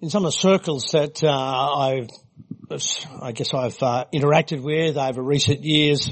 in 0.00 0.08
some 0.08 0.24
of 0.24 0.32
the 0.32 0.38
circles 0.38 0.84
that 0.92 1.22
uh, 1.22 1.28
I, 1.28 2.08
I 3.20 3.32
guess 3.32 3.52
I've 3.52 3.82
uh, 3.82 4.06
interacted 4.14 4.62
with 4.62 4.96
over 4.96 5.22
recent 5.22 5.62
years, 5.62 6.10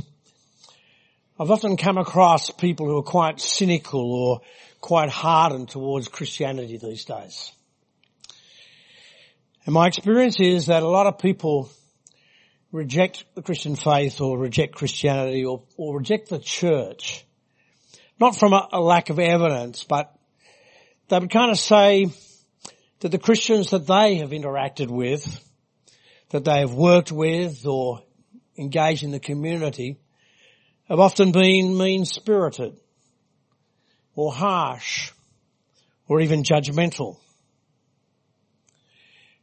I've 1.40 1.50
often 1.50 1.78
come 1.78 1.96
across 1.96 2.50
people 2.50 2.86
who 2.86 2.98
are 2.98 3.02
quite 3.02 3.40
cynical 3.40 4.12
or 4.12 4.40
quite 4.80 5.08
hardened 5.08 5.70
towards 5.70 6.08
Christianity 6.08 6.76
these 6.76 7.06
days. 7.06 7.50
And 9.64 9.72
my 9.72 9.86
experience 9.86 10.38
is 10.38 10.66
that 10.66 10.82
a 10.82 10.88
lot 10.88 11.06
of 11.06 11.18
people 11.18 11.70
reject 12.72 13.24
the 13.34 13.42
Christian 13.42 13.74
faith 13.74 14.20
or 14.20 14.36
reject 14.36 14.74
Christianity 14.74 15.46
or, 15.46 15.62
or 15.78 15.96
reject 15.96 16.28
the 16.28 16.38
church, 16.38 17.24
not 18.20 18.36
from 18.36 18.52
a, 18.52 18.68
a 18.70 18.80
lack 18.80 19.08
of 19.08 19.18
evidence, 19.18 19.84
but 19.84 20.14
they 21.08 21.18
would 21.18 21.30
kind 21.30 21.50
of 21.50 21.58
say 21.58 22.08
that 23.00 23.10
the 23.10 23.18
Christians 23.18 23.70
that 23.70 23.86
they 23.86 24.16
have 24.16 24.30
interacted 24.30 24.88
with, 24.88 25.44
that 26.30 26.44
they 26.44 26.60
have 26.60 26.74
worked 26.74 27.12
with 27.12 27.66
or 27.66 28.02
engaged 28.56 29.04
in 29.04 29.12
the 29.12 29.20
community 29.20 29.98
have 30.88 30.98
often 30.98 31.32
been 31.32 31.76
mean-spirited 31.76 32.76
or 34.14 34.32
harsh 34.32 35.12
or 36.08 36.20
even 36.20 36.42
judgmental. 36.42 37.18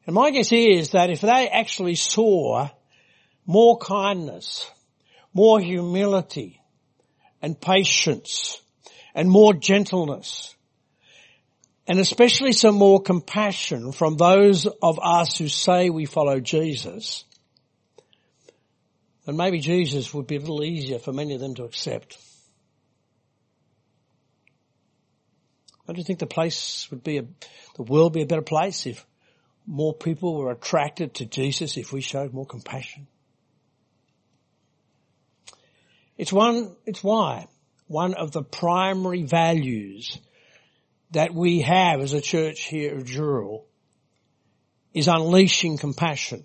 And 0.05 0.13
my 0.13 0.31
guess 0.31 0.51
is 0.51 0.91
that 0.91 1.09
if 1.09 1.21
they 1.21 1.47
actually 1.47 1.95
saw 1.95 2.69
more 3.45 3.77
kindness, 3.77 4.69
more 5.33 5.59
humility 5.59 6.61
and 7.41 7.59
patience 7.59 8.61
and 9.13 9.29
more 9.29 9.53
gentleness 9.53 10.55
and 11.87 11.99
especially 11.99 12.51
some 12.51 12.75
more 12.75 13.01
compassion 13.01 13.91
from 13.91 14.17
those 14.17 14.65
of 14.65 14.99
us 15.01 15.37
who 15.37 15.47
say 15.47 15.89
we 15.89 16.05
follow 16.05 16.39
Jesus, 16.39 17.23
then 19.25 19.37
maybe 19.37 19.59
Jesus 19.59 20.13
would 20.13 20.27
be 20.27 20.37
a 20.37 20.39
little 20.39 20.63
easier 20.63 20.99
for 20.99 21.13
many 21.13 21.35
of 21.35 21.41
them 21.41 21.55
to 21.55 21.63
accept. 21.63 22.17
Don't 25.85 25.97
you 25.97 26.03
think 26.03 26.19
the 26.19 26.25
place 26.25 26.87
would 26.89 27.03
be 27.03 27.19
a, 27.19 27.25
the 27.75 27.83
world 27.83 28.13
be 28.13 28.23
a 28.23 28.27
better 28.27 28.41
place 28.41 28.87
if 28.87 29.05
more 29.67 29.93
people 29.93 30.35
were 30.35 30.51
attracted 30.51 31.15
to 31.15 31.25
Jesus 31.25 31.77
if 31.77 31.93
we 31.93 32.01
showed 32.01 32.33
more 32.33 32.45
compassion? 32.45 33.07
It's 36.17 36.33
one, 36.33 36.75
it's 36.85 37.03
why 37.03 37.47
one 37.87 38.15
of 38.15 38.31
the 38.31 38.41
primary 38.41 39.23
values 39.23 40.19
that 41.15 41.33
we 41.33 41.61
have 41.61 42.01
as 42.01 42.11
a 42.11 42.19
church 42.19 42.65
here 42.65 42.97
at 42.97 43.05
Dural 43.05 43.63
is 44.93 45.07
unleashing 45.07 45.77
compassion. 45.77 46.43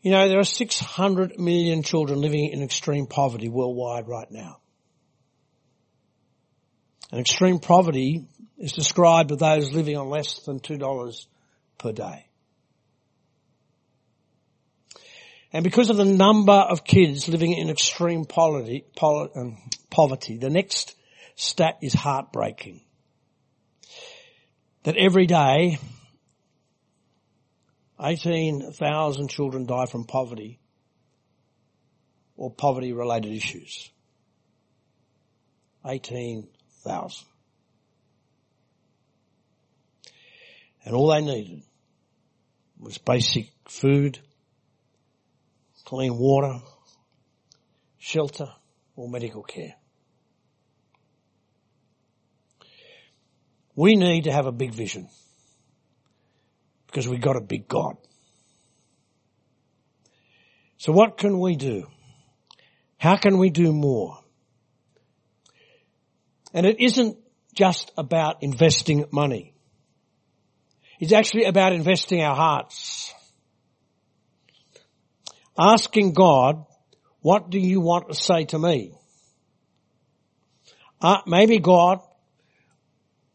You 0.00 0.12
know, 0.12 0.28
there 0.28 0.38
are 0.38 0.44
600 0.44 1.38
million 1.38 1.82
children 1.82 2.20
living 2.20 2.50
in 2.50 2.62
extreme 2.62 3.06
poverty 3.06 3.50
worldwide 3.50 4.08
right 4.08 4.30
now. 4.30 4.60
And 7.10 7.20
extreme 7.20 7.58
poverty 7.58 8.26
is 8.58 8.72
described 8.72 9.30
as 9.30 9.38
those 9.38 9.72
living 9.72 9.96
on 9.98 10.08
less 10.08 10.40
than 10.40 10.58
$2 10.58 11.26
per 11.78 11.92
day. 11.92 12.26
And 15.52 15.62
because 15.62 15.90
of 15.90 15.98
the 15.98 16.04
number 16.04 16.52
of 16.52 16.82
kids 16.82 17.28
living 17.28 17.52
in 17.52 17.68
extreme 17.68 18.24
poverty, 18.24 18.86
um, 19.02 19.58
poverty, 19.94 20.38
the 20.38 20.50
next 20.50 20.96
stat 21.36 21.78
is 21.80 21.94
heartbreaking. 21.94 22.80
That 24.82 24.96
every 24.96 25.26
day, 25.26 25.78
18,000 28.00 29.28
children 29.28 29.66
die 29.66 29.86
from 29.86 30.04
poverty 30.04 30.58
or 32.36 32.50
poverty 32.50 32.92
related 32.92 33.32
issues. 33.32 33.88
18,000. 35.86 37.26
And 40.84 40.94
all 40.96 41.08
they 41.08 41.22
needed 41.22 41.62
was 42.80 42.98
basic 42.98 43.48
food, 43.68 44.18
clean 45.84 46.18
water, 46.18 46.58
shelter, 47.98 48.48
or 48.96 49.08
medical 49.08 49.44
care. 49.44 49.74
We 53.76 53.96
need 53.96 54.24
to 54.24 54.32
have 54.32 54.46
a 54.46 54.52
big 54.52 54.72
vision 54.72 55.08
because 56.86 57.08
we've 57.08 57.20
got 57.20 57.36
a 57.36 57.40
big 57.40 57.66
God. 57.66 57.96
So 60.78 60.92
what 60.92 61.18
can 61.18 61.40
we 61.40 61.56
do? 61.56 61.86
How 62.98 63.16
can 63.16 63.38
we 63.38 63.50
do 63.50 63.72
more? 63.72 64.18
And 66.52 66.66
it 66.66 66.80
isn't 66.80 67.16
just 67.54 67.90
about 67.96 68.42
investing 68.42 69.06
money. 69.10 69.54
It's 71.00 71.12
actually 71.12 71.44
about 71.44 71.72
investing 71.72 72.22
our 72.22 72.36
hearts 72.36 73.12
asking 75.58 76.12
God, 76.12 76.64
what 77.20 77.50
do 77.50 77.58
you 77.58 77.80
want 77.80 78.08
to 78.08 78.14
say 78.14 78.44
to 78.46 78.58
me? 78.58 78.92
Uh, 81.00 81.18
maybe 81.26 81.58
God 81.58 82.00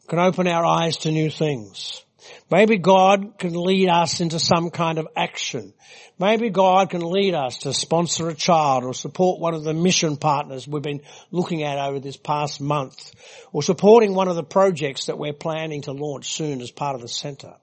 can 0.10 0.20
open 0.20 0.48
our 0.48 0.66
eyes 0.66 0.98
to 0.98 1.12
new 1.12 1.30
things. 1.30 2.04
Maybe 2.52 2.78
God 2.78 3.38
can 3.38 3.54
lead 3.54 3.90
us 3.90 4.20
into 4.22 4.40
some 4.40 4.72
kind 4.72 4.98
of 4.98 5.08
action. 5.16 5.74
Maybe 6.18 6.50
God 6.50 6.90
can 6.90 7.02
lead 7.02 7.36
us 7.36 7.60
to 7.60 7.74
sponsor 7.74 8.28
a 8.28 8.34
child 8.34 8.84
or 8.84 8.94
support 8.94 9.40
one 9.40 9.54
of 9.54 9.64
the 9.64 9.74
mission 9.74 10.18
partners 10.18 10.68
we've 10.68 10.82
been 10.82 11.02
looking 11.32 11.64
at 11.64 11.78
over 11.78 12.00
this 12.00 12.18
past 12.18 12.60
month 12.60 13.14
or 13.54 13.64
supporting 13.64 14.14
one 14.14 14.28
of 14.28 14.36
the 14.36 14.44
projects 14.44 15.06
that 15.06 15.18
we're 15.18 15.32
planning 15.32 15.84
to 15.84 15.92
launch 15.92 16.34
soon 16.34 16.60
as 16.62 16.72
part 16.72 16.96
of 16.96 17.02
the 17.02 17.08
centre. 17.08 17.54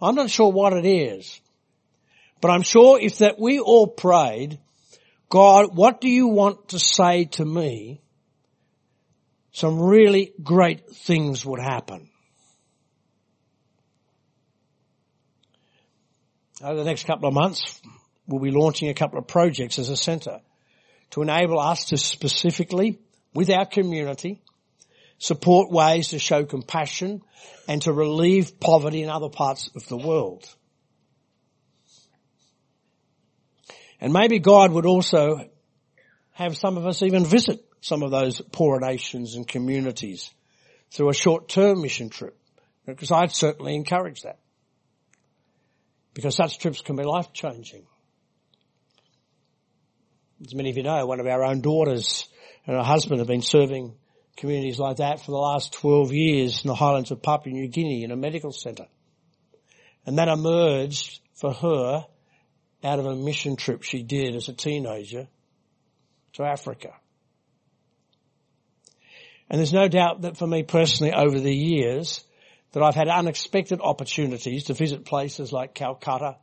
I'm 0.00 0.14
not 0.14 0.30
sure 0.30 0.52
what 0.52 0.74
it 0.74 0.86
is, 0.86 1.40
but 2.40 2.50
I'm 2.50 2.62
sure 2.62 3.00
if 3.00 3.18
that 3.18 3.40
we 3.40 3.58
all 3.58 3.86
prayed, 3.86 4.58
God, 5.28 5.74
what 5.74 6.00
do 6.00 6.08
you 6.08 6.28
want 6.28 6.68
to 6.68 6.78
say 6.78 7.24
to 7.32 7.44
me? 7.44 8.02
Some 9.56 9.80
really 9.80 10.34
great 10.42 10.86
things 10.90 11.42
would 11.46 11.60
happen. 11.60 12.10
Over 16.62 16.76
the 16.76 16.84
next 16.84 17.06
couple 17.06 17.26
of 17.26 17.32
months, 17.32 17.80
we'll 18.26 18.42
be 18.42 18.50
launching 18.50 18.90
a 18.90 18.94
couple 18.94 19.18
of 19.18 19.26
projects 19.26 19.78
as 19.78 19.88
a 19.88 19.96
centre 19.96 20.40
to 21.12 21.22
enable 21.22 21.58
us 21.58 21.86
to 21.86 21.96
specifically, 21.96 22.98
with 23.32 23.48
our 23.48 23.64
community, 23.64 24.42
support 25.16 25.72
ways 25.72 26.08
to 26.08 26.18
show 26.18 26.44
compassion 26.44 27.22
and 27.66 27.80
to 27.80 27.94
relieve 27.94 28.60
poverty 28.60 29.02
in 29.02 29.08
other 29.08 29.30
parts 29.30 29.70
of 29.74 29.88
the 29.88 29.96
world. 29.96 30.44
And 34.02 34.12
maybe 34.12 34.38
God 34.38 34.70
would 34.70 34.84
also 34.84 35.48
have 36.32 36.58
some 36.58 36.76
of 36.76 36.84
us 36.84 37.02
even 37.02 37.24
visit 37.24 37.65
some 37.86 38.02
of 38.02 38.10
those 38.10 38.40
poorer 38.40 38.80
nations 38.80 39.36
and 39.36 39.46
communities 39.46 40.34
through 40.90 41.08
a 41.08 41.14
short-term 41.14 41.80
mission 41.80 42.08
trip. 42.10 42.36
Because 42.84 43.12
I'd 43.12 43.32
certainly 43.32 43.76
encourage 43.76 44.22
that. 44.22 44.40
Because 46.12 46.34
such 46.34 46.58
trips 46.58 46.80
can 46.80 46.96
be 46.96 47.04
life-changing. 47.04 47.86
As 50.44 50.54
many 50.54 50.70
of 50.70 50.76
you 50.76 50.82
know, 50.82 51.06
one 51.06 51.20
of 51.20 51.26
our 51.26 51.44
own 51.44 51.60
daughters 51.60 52.28
and 52.66 52.76
her 52.76 52.82
husband 52.82 53.20
have 53.20 53.28
been 53.28 53.40
serving 53.40 53.94
communities 54.36 54.80
like 54.80 54.96
that 54.96 55.20
for 55.20 55.30
the 55.30 55.36
last 55.36 55.72
12 55.74 56.12
years 56.12 56.64
in 56.64 56.68
the 56.68 56.74
highlands 56.74 57.12
of 57.12 57.22
Papua 57.22 57.54
New 57.54 57.68
Guinea 57.68 58.02
in 58.02 58.10
a 58.10 58.16
medical 58.16 58.50
centre. 58.50 58.88
And 60.04 60.18
that 60.18 60.26
emerged 60.26 61.20
for 61.34 61.52
her 61.52 62.04
out 62.82 62.98
of 62.98 63.06
a 63.06 63.14
mission 63.14 63.54
trip 63.54 63.84
she 63.84 64.02
did 64.02 64.34
as 64.34 64.48
a 64.48 64.52
teenager 64.52 65.28
to 66.32 66.42
Africa. 66.42 66.90
And 69.48 69.58
there's 69.58 69.72
no 69.72 69.88
doubt 69.88 70.22
that 70.22 70.36
for 70.36 70.46
me 70.46 70.62
personally 70.62 71.12
over 71.12 71.38
the 71.38 71.54
years 71.54 72.24
that 72.72 72.82
I've 72.82 72.94
had 72.94 73.08
unexpected 73.08 73.80
opportunities 73.80 74.64
to 74.64 74.74
visit 74.74 75.04
places 75.04 75.52
like 75.52 75.74
Calcutta 75.74 76.36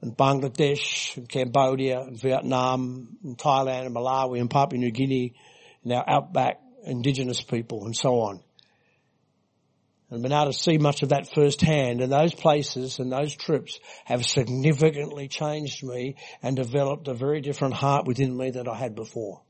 and 0.00 0.16
Bangladesh 0.16 1.16
and 1.16 1.28
Cambodia 1.28 2.00
and 2.00 2.20
Vietnam 2.20 3.18
and 3.24 3.36
Thailand 3.36 3.86
and 3.86 3.94
Malawi 3.94 4.40
and 4.40 4.48
Papua 4.48 4.78
New 4.78 4.92
Guinea 4.92 5.34
and 5.82 5.92
our 5.92 6.04
outback 6.08 6.60
indigenous 6.84 7.42
people 7.42 7.84
and 7.84 7.96
so 7.96 8.20
on 8.20 8.40
and 10.10 10.22
been 10.22 10.32
able 10.32 10.46
to 10.46 10.52
see 10.52 10.78
much 10.78 11.02
of 11.02 11.10
that 11.10 11.28
firsthand. 11.34 12.00
And 12.00 12.10
those 12.10 12.34
places 12.34 12.98
and 12.98 13.12
those 13.12 13.34
trips 13.34 13.78
have 14.04 14.24
significantly 14.24 15.28
changed 15.28 15.84
me 15.84 16.16
and 16.42 16.56
developed 16.56 17.08
a 17.08 17.14
very 17.14 17.40
different 17.40 17.74
heart 17.74 18.06
within 18.06 18.36
me 18.36 18.50
than 18.50 18.68
I 18.68 18.76
had 18.76 18.94
before. 18.94 19.42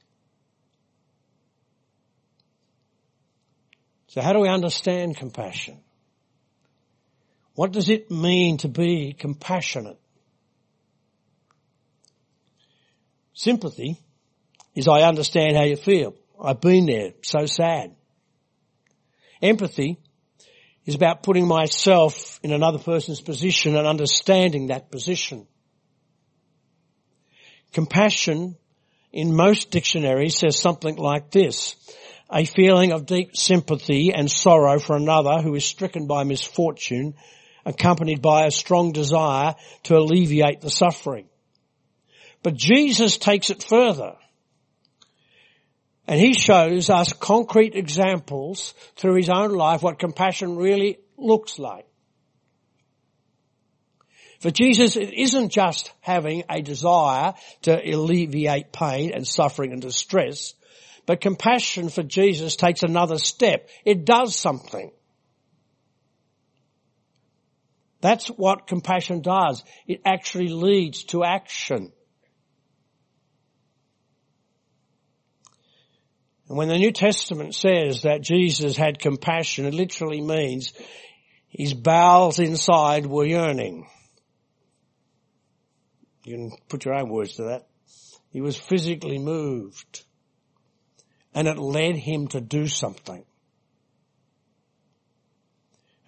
So 4.09 4.21
how 4.21 4.33
do 4.33 4.41
we 4.41 4.49
understand 4.49 5.17
compassion? 5.17 5.79
What 7.55 7.73
does 7.73 7.89
it 7.89 8.11
mean 8.11 8.59
to 8.59 8.69
be 8.69 9.15
compassionate? 9.19 9.99
Sympathy 13.35 14.01
is 14.75 14.89
I 14.89 15.03
understand 15.03 15.57
how 15.57 15.65
you 15.65 15.77
feel. 15.77 16.15
I've 16.43 16.61
been 16.61 16.87
there, 16.87 17.13
so 17.23 17.47
sad. 17.47 17.95
Empathy 19.43 19.99
is 20.87 20.95
about 20.95 21.23
putting 21.23 21.47
myself 21.47 22.41
in 22.43 22.53
another 22.53 22.79
person's 22.79 23.21
position 23.21 23.77
and 23.77 23.87
understanding 23.87 24.69
that 24.69 24.91
position. 24.91 25.47
Compassion 27.73 28.57
in 29.13 29.35
most 29.35 29.71
dictionaries 29.71 30.39
says 30.39 30.59
something 30.59 30.97
like 30.97 31.31
this. 31.31 31.77
A 32.31 32.45
feeling 32.45 32.93
of 32.93 33.07
deep 33.07 33.37
sympathy 33.37 34.13
and 34.13 34.31
sorrow 34.31 34.79
for 34.79 34.97
another 34.97 35.41
who 35.41 35.55
is 35.55 35.65
stricken 35.65 36.07
by 36.07 36.25
misfortune, 36.25 37.15
accompanied 37.65 38.21
by 38.21 38.47
a 38.47 38.51
strong 38.51 38.93
desire 38.93 39.55
to 39.85 39.97
alleviate 39.97 40.61
the 40.61 40.71
suffering. 40.71 41.29
But 42.43 42.55
Jesus 42.55 43.17
takes 43.17 43.51
it 43.51 43.63
further. 43.63 44.15
And 46.07 46.21
he 46.21 46.33
shows 46.33 46.89
us 46.89 47.13
concrete 47.13 47.75
examples 47.75 48.73
through 48.97 49.17
his 49.17 49.29
own 49.29 49.51
life 49.51 49.83
what 49.83 49.99
compassion 49.99 50.57
really 50.57 50.99
looks 51.19 51.59
like. 51.59 51.87
For 54.41 54.51
Jesus, 54.51 54.97
it 54.97 55.13
isn't 55.13 55.51
just 55.51 55.93
having 56.01 56.45
a 56.49 56.63
desire 56.63 57.35
to 57.63 57.73
alleviate 57.73 58.73
pain 58.73 59.13
and 59.13 59.27
suffering 59.27 59.73
and 59.73 59.83
distress, 59.83 60.55
but 61.09 61.23
compassion 61.23 61.89
for 61.89 62.03
Jesus 62.03 62.55
takes 62.55 62.83
another 62.83 63.17
step. 63.17 63.71
It 63.87 64.05
does 64.05 64.37
something. 64.37 64.91
That's 68.03 68.29
what 68.29 68.67
compassion 68.67 69.23
does. 69.23 69.65
It 69.87 70.03
actually 70.05 70.49
leads 70.49 71.05
to 71.05 71.25
action. 71.25 71.93
And 76.47 76.59
when 76.59 76.69
the 76.69 76.77
New 76.77 76.93
Testament 76.93 77.55
says 77.55 78.03
that 78.03 78.21
Jesus 78.21 78.77
had 78.77 78.99
compassion, 78.99 79.65
it 79.65 79.73
literally 79.73 80.21
means 80.21 80.75
his 81.49 81.73
bowels 81.73 82.39
inside 82.39 83.07
were 83.07 83.25
yearning. 83.25 83.89
You 86.25 86.37
can 86.37 86.53
put 86.69 86.85
your 86.85 86.97
own 86.97 87.09
words 87.09 87.37
to 87.37 87.45
that. 87.45 87.67
He 88.31 88.43
was 88.43 88.59
physically 88.59 89.19
moved. 89.19 90.05
And 91.39 91.47
it 91.47 91.57
led 91.57 91.95
him 91.95 92.27
to 92.29 92.41
do 92.41 92.67
something. 92.67 93.25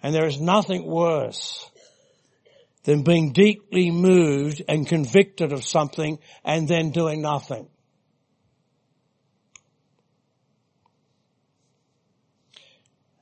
And 0.03 0.13
there 0.13 0.25
is 0.25 0.41
nothing 0.41 0.85
worse 0.85 1.71
than 2.83 3.03
being 3.03 3.31
deeply 3.31 3.91
moved 3.91 4.61
and 4.67 4.85
convicted 4.85 5.53
of 5.53 5.63
something 5.63 6.19
and 6.43 6.67
then 6.67 6.91
doing 6.91 7.21
nothing. 7.21 7.69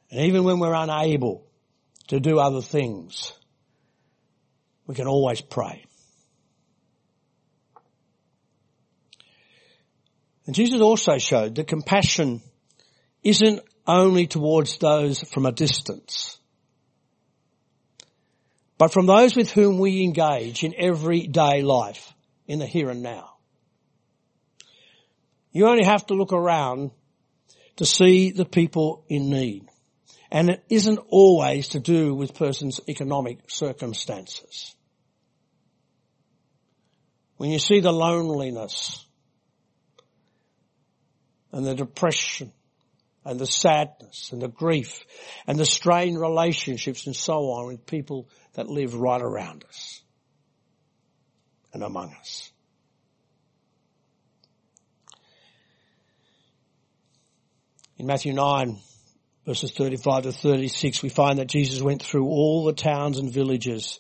And 0.10 0.22
even 0.22 0.46
when 0.46 0.58
we're 0.58 0.74
unable 0.74 1.46
to 2.08 2.20
do 2.20 2.40
other 2.40 2.64
things, 2.64 3.34
we 4.88 4.96
can 4.96 5.06
always 5.06 5.42
pray. 5.42 5.86
And 10.50 10.56
Jesus 10.56 10.82
also 10.82 11.20
showed 11.20 11.54
that 11.54 11.68
compassion 11.68 12.42
isn't 13.24 13.60
only 13.86 14.26
towards 14.26 14.80
those 14.80 15.22
from 15.22 15.46
a 15.46 15.52
distance, 15.52 16.40
but 18.80 18.92
from 18.92 19.06
those 19.06 19.36
with 19.36 19.52
whom 19.52 19.78
we 19.78 20.02
engage 20.02 20.64
in 20.64 20.74
everyday 20.76 21.62
life, 21.62 22.12
in 22.48 22.58
the 22.58 22.66
here 22.66 22.90
and 22.90 23.04
now. 23.04 23.36
You 25.52 25.68
only 25.68 25.86
have 25.86 26.08
to 26.08 26.16
look 26.16 26.34
around 26.34 26.90
to 27.76 27.86
see 27.86 28.32
the 28.32 28.44
people 28.44 29.06
in 29.08 29.30
need. 29.30 29.70
And 30.32 30.50
it 30.50 30.64
isn't 30.68 31.00
always 31.10 31.68
to 31.68 31.80
do 31.80 32.16
with 32.16 32.34
person's 32.34 32.82
economic 32.90 33.52
circumstances. 33.52 34.74
When 37.38 37.52
you 37.52 37.60
see 37.60 37.82
the 37.82 37.94
loneliness 37.94 39.06
and 41.52 41.66
the 41.66 41.76
depression 41.76 42.52
and 43.26 43.40
the 43.40 43.46
sadness 43.46 44.32
and 44.32 44.42
the 44.42 44.48
grief 44.48 45.02
and 45.48 45.58
the 45.60 45.66
strained 45.66 46.20
relationships 46.20 47.06
and 47.06 47.16
so 47.16 47.52
on 47.52 47.68
with 47.68 47.86
people 47.86 48.30
that 48.54 48.68
live 48.68 48.96
right 48.96 49.22
around 49.22 49.64
us 49.68 50.02
and 51.74 51.84
among 51.84 52.14
us. 52.14 52.52
In 57.98 58.06
Matthew 58.06 58.34
9 58.34 58.78
verses 59.46 59.72
35 59.72 60.24
to 60.24 60.32
36 60.32 61.04
we 61.04 61.10
find 61.10 61.40
that 61.40 61.48
Jesus 61.48 61.82
went 61.82 62.02
through 62.02 62.26
all 62.26 62.64
the 62.66 62.74
towns 62.74 63.20
and 63.20 63.32
villages 63.32 64.00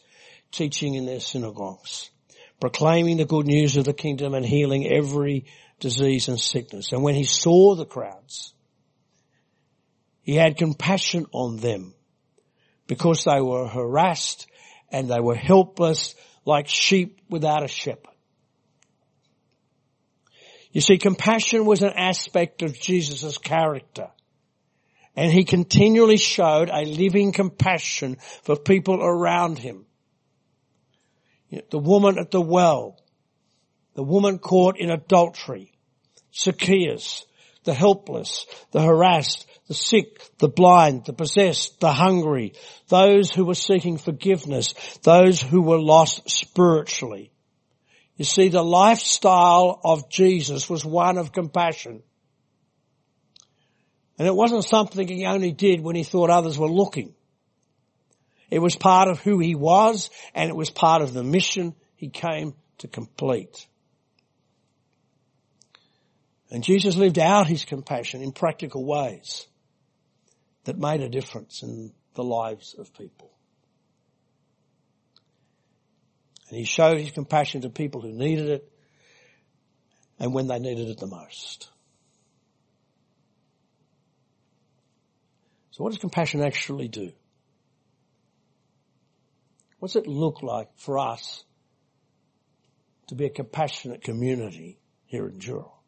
teaching 0.51 0.95
in 0.95 1.05
their 1.05 1.19
synagogues, 1.19 2.09
proclaiming 2.59 3.17
the 3.17 3.25
good 3.25 3.45
news 3.45 3.77
of 3.77 3.85
the 3.85 3.93
kingdom 3.93 4.33
and 4.33 4.45
healing 4.45 4.87
every 4.87 5.45
disease 5.79 6.27
and 6.27 6.39
sickness. 6.39 6.91
And 6.91 7.03
when 7.03 7.15
he 7.15 7.23
saw 7.23 7.75
the 7.75 7.85
crowds, 7.85 8.53
he 10.21 10.35
had 10.35 10.57
compassion 10.57 11.25
on 11.31 11.57
them 11.57 11.93
because 12.87 13.23
they 13.23 13.41
were 13.41 13.67
harassed 13.67 14.47
and 14.91 15.09
they 15.09 15.19
were 15.19 15.35
helpless 15.35 16.15
like 16.45 16.67
sheep 16.67 17.21
without 17.29 17.63
a 17.63 17.67
shepherd. 17.67 18.05
You 20.71 20.81
see, 20.81 20.97
compassion 20.97 21.65
was 21.65 21.81
an 21.81 21.93
aspect 21.95 22.61
of 22.61 22.79
Jesus' 22.79 23.37
character. 23.37 24.09
And 25.15 25.31
he 25.31 25.43
continually 25.43 26.17
showed 26.17 26.69
a 26.69 26.85
living 26.85 27.31
compassion 27.31 28.17
for 28.43 28.55
people 28.55 29.01
around 29.01 29.57
him. 29.57 29.85
The 31.71 31.79
woman 31.79 32.19
at 32.19 32.29
the 32.29 32.41
well, 32.41 32.99
the 33.99 34.03
woman 34.03 34.39
caught 34.39 34.79
in 34.79 34.89
adultery, 34.89 35.73
Zacchaeus, 36.33 37.25
the 37.65 37.73
helpless, 37.73 38.45
the 38.71 38.81
harassed, 38.81 39.45
the 39.67 39.73
sick, 39.73 40.21
the 40.37 40.47
blind, 40.47 41.03
the 41.03 41.11
possessed, 41.11 41.81
the 41.81 41.91
hungry, 41.91 42.53
those 42.87 43.29
who 43.29 43.43
were 43.43 43.55
seeking 43.55 43.97
forgiveness, 43.97 44.73
those 45.03 45.41
who 45.41 45.61
were 45.61 45.81
lost 45.81 46.29
spiritually. 46.29 47.29
You 48.15 48.23
see, 48.23 48.47
the 48.47 48.63
lifestyle 48.63 49.81
of 49.83 50.09
Jesus 50.09 50.69
was 50.69 50.85
one 50.85 51.17
of 51.17 51.33
compassion. 51.33 52.01
And 54.17 54.29
it 54.29 54.33
wasn't 54.33 54.63
something 54.63 55.09
he 55.09 55.25
only 55.25 55.51
did 55.51 55.81
when 55.81 55.97
he 55.97 56.03
thought 56.03 56.29
others 56.29 56.57
were 56.57 56.71
looking. 56.71 57.13
It 58.49 58.59
was 58.59 58.77
part 58.77 59.09
of 59.09 59.19
who 59.19 59.39
he 59.39 59.55
was 59.55 60.09
and 60.33 60.49
it 60.49 60.55
was 60.55 60.69
part 60.69 61.01
of 61.01 61.13
the 61.13 61.21
mission 61.21 61.75
he 61.97 62.07
came 62.07 62.53
to 62.77 62.87
complete. 62.87 63.67
And 66.51 66.63
Jesus 66.63 66.95
lived 66.95 67.19
out 67.19 67.47
his 67.47 67.63
compassion 67.63 68.21
in 68.21 68.31
practical 68.31 68.83
ways 68.83 69.45
that 70.63 70.77
made 70.77 71.01
a 71.01 71.09
difference 71.09 71.61
in 71.61 71.91
the 72.15 72.23
lives 72.23 72.75
of 72.77 72.93
people. 72.93 73.31
And 76.49 76.57
he 76.57 76.65
showed 76.65 76.97
his 76.97 77.11
compassion 77.11 77.61
to 77.61 77.69
people 77.69 78.01
who 78.01 78.11
needed 78.11 78.49
it 78.49 78.71
and 80.19 80.33
when 80.33 80.47
they 80.47 80.59
needed 80.59 80.89
it 80.89 80.97
the 80.97 81.07
most. 81.07 81.69
So 85.71 85.83
what 85.83 85.91
does 85.91 85.99
compassion 85.99 86.41
actually 86.41 86.87
do? 86.87 87.11
What's 89.77 89.95
it 89.95 90.07
look 90.07 90.43
like 90.43 90.67
for 90.75 90.99
us 90.99 91.43
to 93.07 93.15
be 93.15 93.25
a 93.25 93.29
compassionate 93.29 94.03
community 94.03 94.77
here 95.05 95.27
in 95.27 95.39
Dural? 95.39 95.78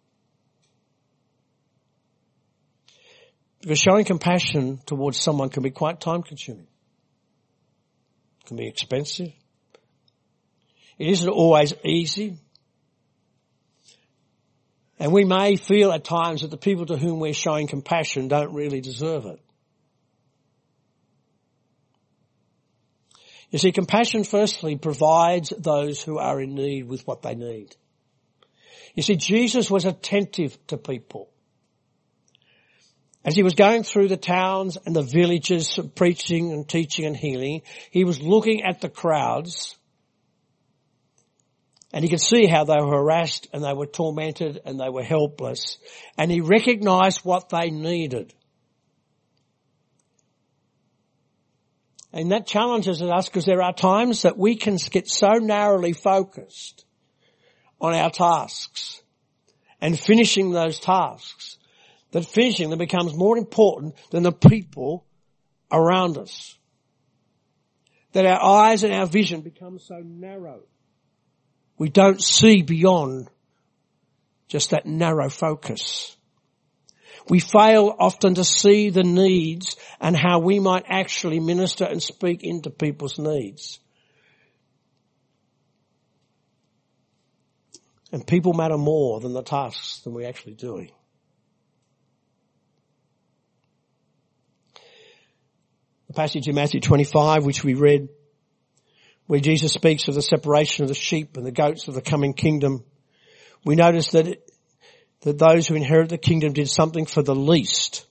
Because 3.62 3.80
showing 3.80 4.06
compassion 4.06 4.80
towards 4.86 5.20
someone 5.20 5.50
can 5.50 5.64
be 5.64 5.70
quite 5.70 6.02
time 6.02 6.24
consuming. 6.24 6.68
It 8.42 8.48
can 8.48 8.58
be 8.58 8.68
expensive. 8.68 9.32
It 10.98 11.08
isn't 11.08 11.30
always 11.30 11.74
easy. 11.84 12.38
And 15.00 15.12
we 15.12 15.26
may 15.26 15.56
feel 15.56 15.92
at 15.92 16.04
times 16.04 16.42
that 16.42 16.52
the 16.52 16.58
people 16.58 16.86
to 16.86 16.98
whom 16.98 17.20
we're 17.20 17.34
showing 17.34 17.68
compassion 17.68 18.28
don't 18.28 18.54
really 18.54 18.82
deserve 18.82 19.26
it. 19.26 19.40
You 23.50 23.58
see, 23.58 23.72
compassion 23.72 24.24
firstly 24.24 24.78
provides 24.78 25.50
those 25.58 26.02
who 26.02 26.20
are 26.20 26.40
in 26.40 26.54
need 26.54 26.88
with 26.88 27.06
what 27.06 27.24
they 27.24 27.34
need. 27.36 27.76
You 28.94 29.04
see, 29.04 29.16
Jesus 29.16 29.72
was 29.72 29.86
attentive 29.86 30.56
to 30.68 30.78
people. 30.78 31.31
As 33.24 33.36
he 33.36 33.44
was 33.44 33.54
going 33.54 33.84
through 33.84 34.08
the 34.08 34.18
towns 34.18 34.78
and 34.86 34.96
the 34.96 35.04
villages 35.04 35.80
preaching 35.96 36.52
and 36.52 36.68
teaching 36.68 37.06
and 37.06 37.16
healing, 37.16 37.62
he 37.92 38.04
was 38.04 38.20
looking 38.20 38.64
at 38.64 38.82
the 38.82 38.90
crowds 38.90 39.78
and 41.94 42.04
he 42.04 42.10
could 42.10 42.22
see 42.22 42.48
how 42.48 42.64
they 42.64 42.78
were 42.78 42.98
harassed 42.98 43.48
and 43.54 43.64
they 43.64 43.74
were 43.74 43.86
tormented 43.86 44.62
and 44.66 44.80
they 44.80 44.90
were 44.90 45.04
helpless. 45.04 45.78
And 46.18 46.32
he 46.32 46.42
recognized 46.42 47.20
what 47.24 47.50
they 47.50 47.70
needed. 47.70 48.34
And 52.14 52.32
that 52.32 52.48
challenges 52.48 53.02
us 53.02 53.28
because 53.28 53.46
there 53.46 53.62
are 53.62 53.74
times 53.74 54.24
that 54.24 54.38
we 54.38 54.56
can 54.56 54.78
get 54.90 55.08
so 55.08 55.34
narrowly 55.34 55.94
focused 55.94 56.86
on 57.80 57.94
our 57.94 58.10
tasks 58.10 59.02
and 59.80 60.00
finishing 60.00 60.52
those 60.52 60.80
tasks 60.80 61.58
that 62.12 62.26
finishing 62.26 62.70
them 62.70 62.80
becomes 62.80 63.16
more 63.16 63.38
important 63.38 63.96
than 64.12 64.24
the 64.24 64.32
people 64.32 65.06
around 65.72 66.18
us. 66.18 66.58
That 68.14 68.26
our 68.26 68.44
eyes 68.44 68.84
and 68.84 68.94
our 68.94 69.06
vision 69.06 69.42
become 69.42 69.80
so 69.80 70.02
narrow. 70.04 70.62
We 71.78 71.90
don't 71.90 72.22
see 72.22 72.62
beyond 72.62 73.30
just 74.48 74.72
that 74.72 74.86
narrow 74.86 75.30
focus. 75.30 76.16
We 77.30 77.40
fail 77.40 77.96
often 77.98 78.36
to 78.36 78.44
see 78.44 78.90
the 78.90 79.04
needs 79.04 79.78
and 80.00 80.18
how 80.18 80.40
we 80.40 80.60
might 80.60 80.84
actually 80.88 81.40
minister 81.40 81.86
and 81.86 82.04
speak 82.04 82.44
into 82.44 82.70
people's 82.70 83.18
needs. 83.18 83.80
And 88.12 88.28
people 88.28 88.54
matter 88.54 88.78
more 88.78 89.22
than 89.22 89.32
the 89.32 89.44
tasks 89.44 90.02
than 90.02 90.14
we're 90.14 90.28
actually 90.28 90.56
doing. 90.56 90.92
The 96.12 96.16
passage 96.16 96.50
in 96.50 96.56
Matthew 96.56 96.82
25, 96.82 97.46
which 97.46 97.64
we 97.64 97.74
read, 97.74 98.10
where 99.28 99.40
Jesus 99.40 99.72
speaks 99.72 100.10
of 100.10 100.14
the 100.14 100.22
separation 100.22 100.84
of 100.84 100.90
the 100.90 100.94
sheep 100.94 101.38
and 101.38 101.46
the 101.46 101.54
goats 101.54 101.88
of 101.88 101.94
the 101.94 102.02
coming 102.02 102.34
kingdom, 102.34 102.84
we 103.64 103.78
notice 103.78 104.12
that 104.12 104.28
it, 104.28 104.52
that 105.22 105.40
those 105.40 105.70
who 105.70 105.76
inherit 105.76 106.10
the 106.10 106.18
kingdom 106.18 106.52
did 106.52 106.68
something 106.68 107.06
for 107.06 107.24
the 107.24 107.34
least, 107.34 108.06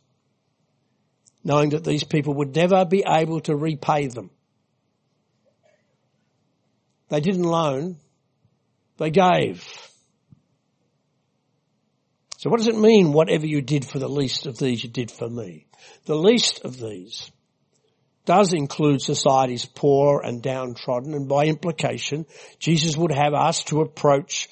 knowing 1.45 1.69
that 1.71 1.85
these 1.85 2.03
people 2.03 2.33
would 2.37 2.57
never 2.57 2.87
be 2.87 3.05
able 3.07 3.41
to 3.41 3.55
repay 3.55 4.07
them. 4.07 4.31
They 7.11 7.21
didn't 7.21 7.43
loan, 7.43 7.99
they 8.97 9.11
gave. 9.11 9.63
So 12.39 12.49
what 12.49 12.61
does 12.61 12.69
it 12.69 12.79
mean, 12.79 13.13
whatever 13.13 13.47
you 13.47 13.61
did 13.61 13.85
for 13.85 13.99
the 13.99 14.09
least 14.09 14.47
of 14.47 14.57
these, 14.57 14.83
you 14.83 14.89
did 14.89 15.11
for 15.11 15.29
me? 15.29 15.67
The 16.07 16.17
least 16.17 16.65
of 16.65 16.81
these 16.81 17.31
does 18.31 18.53
include 18.53 19.03
society's 19.03 19.67
poor 19.67 20.21
and 20.21 20.41
downtrodden, 20.41 21.15
and 21.15 21.29
by 21.29 21.47
implication, 21.47 22.27
Jesus 22.61 22.97
would 22.97 23.11
have 23.11 23.35
us 23.35 23.65
to 23.65 23.81
approach 23.81 24.49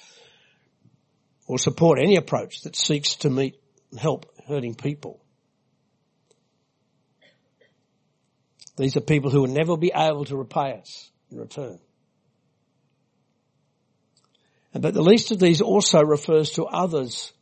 or 1.46 1.60
support 1.60 2.00
any 2.00 2.16
approach 2.16 2.62
that 2.62 2.74
seeks 2.74 3.14
to 3.14 3.30
meet 3.30 3.54
and 3.92 4.00
help 4.00 4.26
hurting 4.48 4.74
people. 4.74 5.20
These 8.76 8.96
are 8.96 9.00
people 9.00 9.30
who 9.30 9.42
will 9.42 9.54
never 9.54 9.76
be 9.76 9.92
able 9.94 10.24
to 10.24 10.36
repay 10.36 10.72
us 10.72 11.08
in 11.30 11.38
return. 11.38 11.78
But 14.72 14.92
the 14.92 15.02
least 15.02 15.30
of 15.30 15.38
these 15.38 15.60
also 15.60 16.02
refers 16.02 16.50
to 16.54 16.64
others, 16.64 17.32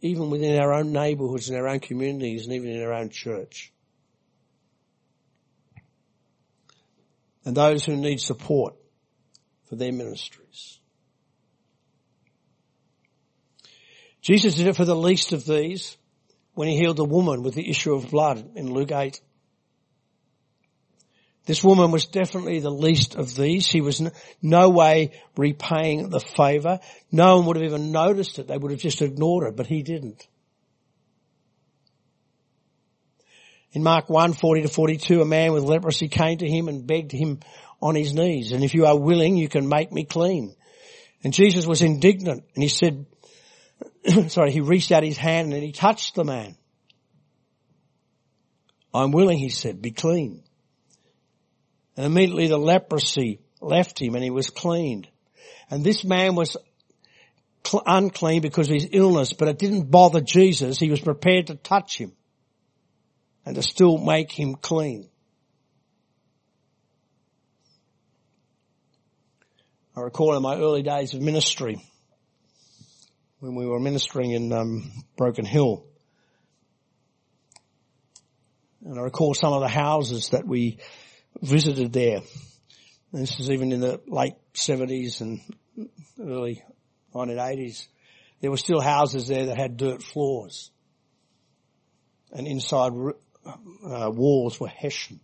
even 0.00 0.30
within 0.30 0.58
our 0.58 0.74
own 0.74 0.90
neighbourhoods 0.90 1.50
and 1.50 1.56
our 1.56 1.68
own 1.68 1.78
communities 1.78 2.46
and 2.46 2.54
even 2.56 2.70
in 2.70 2.82
our 2.82 2.94
own 2.94 3.10
church. 3.10 3.70
And 7.44 7.56
those 7.56 7.84
who 7.84 7.96
need 7.96 8.20
support 8.20 8.74
for 9.68 9.76
their 9.76 9.92
ministries. 9.92 10.78
Jesus 14.22 14.54
did 14.54 14.66
it 14.66 14.76
for 14.76 14.86
the 14.86 14.96
least 14.96 15.32
of 15.32 15.44
these 15.44 15.96
when 16.54 16.68
he 16.68 16.76
healed 16.76 16.96
the 16.96 17.04
woman 17.04 17.42
with 17.42 17.54
the 17.54 17.68
issue 17.68 17.94
of 17.94 18.10
blood 18.10 18.52
in 18.56 18.72
Luke 18.72 18.92
8. 18.92 19.20
This 21.46 21.62
woman 21.62 21.90
was 21.90 22.06
definitely 22.06 22.60
the 22.60 22.70
least 22.70 23.16
of 23.16 23.34
these. 23.36 23.66
She 23.66 23.82
was 23.82 24.02
no 24.40 24.70
way 24.70 25.10
repaying 25.36 26.08
the 26.08 26.20
favor. 26.20 26.80
No 27.12 27.36
one 27.36 27.46
would 27.46 27.56
have 27.56 27.66
even 27.66 27.92
noticed 27.92 28.38
it. 28.38 28.48
They 28.48 28.56
would 28.56 28.70
have 28.70 28.80
just 28.80 29.02
ignored 29.02 29.48
it, 29.48 29.56
but 29.56 29.66
he 29.66 29.82
didn't. 29.82 30.26
In 33.74 33.82
Mark 33.82 34.08
1, 34.08 34.34
40 34.34 34.62
to 34.62 34.68
42, 34.68 35.20
a 35.20 35.24
man 35.24 35.52
with 35.52 35.64
leprosy 35.64 36.06
came 36.06 36.38
to 36.38 36.48
him 36.48 36.68
and 36.68 36.86
begged 36.86 37.10
him 37.10 37.40
on 37.82 37.96
his 37.96 38.14
knees, 38.14 38.52
and 38.52 38.62
if 38.62 38.72
you 38.72 38.86
are 38.86 38.98
willing, 38.98 39.36
you 39.36 39.48
can 39.48 39.68
make 39.68 39.92
me 39.92 40.04
clean. 40.04 40.54
And 41.24 41.34
Jesus 41.34 41.66
was 41.66 41.82
indignant 41.82 42.44
and 42.54 42.62
he 42.62 42.68
said, 42.68 43.04
sorry, 44.28 44.52
he 44.52 44.60
reached 44.60 44.92
out 44.92 45.02
his 45.02 45.16
hand 45.16 45.52
and 45.52 45.62
he 45.62 45.72
touched 45.72 46.14
the 46.14 46.24
man. 46.24 46.56
I'm 48.92 49.10
willing, 49.10 49.38
he 49.38 49.48
said, 49.48 49.82
be 49.82 49.90
clean. 49.90 50.44
And 51.96 52.06
immediately 52.06 52.46
the 52.46 52.58
leprosy 52.58 53.40
left 53.60 54.00
him 54.00 54.14
and 54.14 54.22
he 54.22 54.30
was 54.30 54.50
cleaned. 54.50 55.08
And 55.70 55.82
this 55.82 56.04
man 56.04 56.36
was 56.36 56.56
unclean 57.86 58.42
because 58.42 58.68
of 58.68 58.74
his 58.74 58.88
illness, 58.92 59.32
but 59.32 59.48
it 59.48 59.58
didn't 59.58 59.90
bother 59.90 60.20
Jesus. 60.20 60.78
He 60.78 60.90
was 60.90 61.00
prepared 61.00 61.48
to 61.48 61.54
touch 61.54 61.98
him 61.98 62.12
and 63.44 63.56
to 63.56 63.62
still 63.62 63.98
make 63.98 64.32
him 64.32 64.54
clean. 64.54 65.08
I 69.96 70.00
recall 70.00 70.36
in 70.36 70.42
my 70.42 70.56
early 70.56 70.82
days 70.82 71.14
of 71.14 71.20
ministry, 71.20 71.80
when 73.44 73.54
we 73.54 73.66
were 73.66 73.78
ministering 73.78 74.30
in 74.30 74.52
um, 74.52 74.90
Broken 75.16 75.44
Hill. 75.44 75.84
And 78.84 78.98
I 78.98 79.02
recall 79.02 79.34
some 79.34 79.52
of 79.52 79.60
the 79.60 79.68
houses 79.68 80.30
that 80.30 80.46
we 80.46 80.78
visited 81.42 81.92
there. 81.92 82.22
And 83.12 83.22
this 83.22 83.38
is 83.38 83.50
even 83.50 83.70
in 83.70 83.80
the 83.80 84.00
late 84.06 84.34
70s 84.54 85.20
and 85.20 85.40
early 86.18 86.64
1980s. 87.14 87.86
There 88.40 88.50
were 88.50 88.56
still 88.56 88.80
houses 88.80 89.28
there 89.28 89.46
that 89.46 89.58
had 89.58 89.76
dirt 89.76 90.02
floors. 90.02 90.70
And 92.32 92.46
inside 92.46 92.92
uh, 93.46 94.10
walls 94.10 94.58
were 94.58 94.68
hessian. 94.68 95.20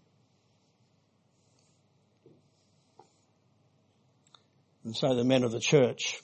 And 4.84 4.96
so 4.96 5.14
the 5.14 5.24
men 5.24 5.44
of 5.44 5.52
the 5.52 5.60
church 5.60 6.20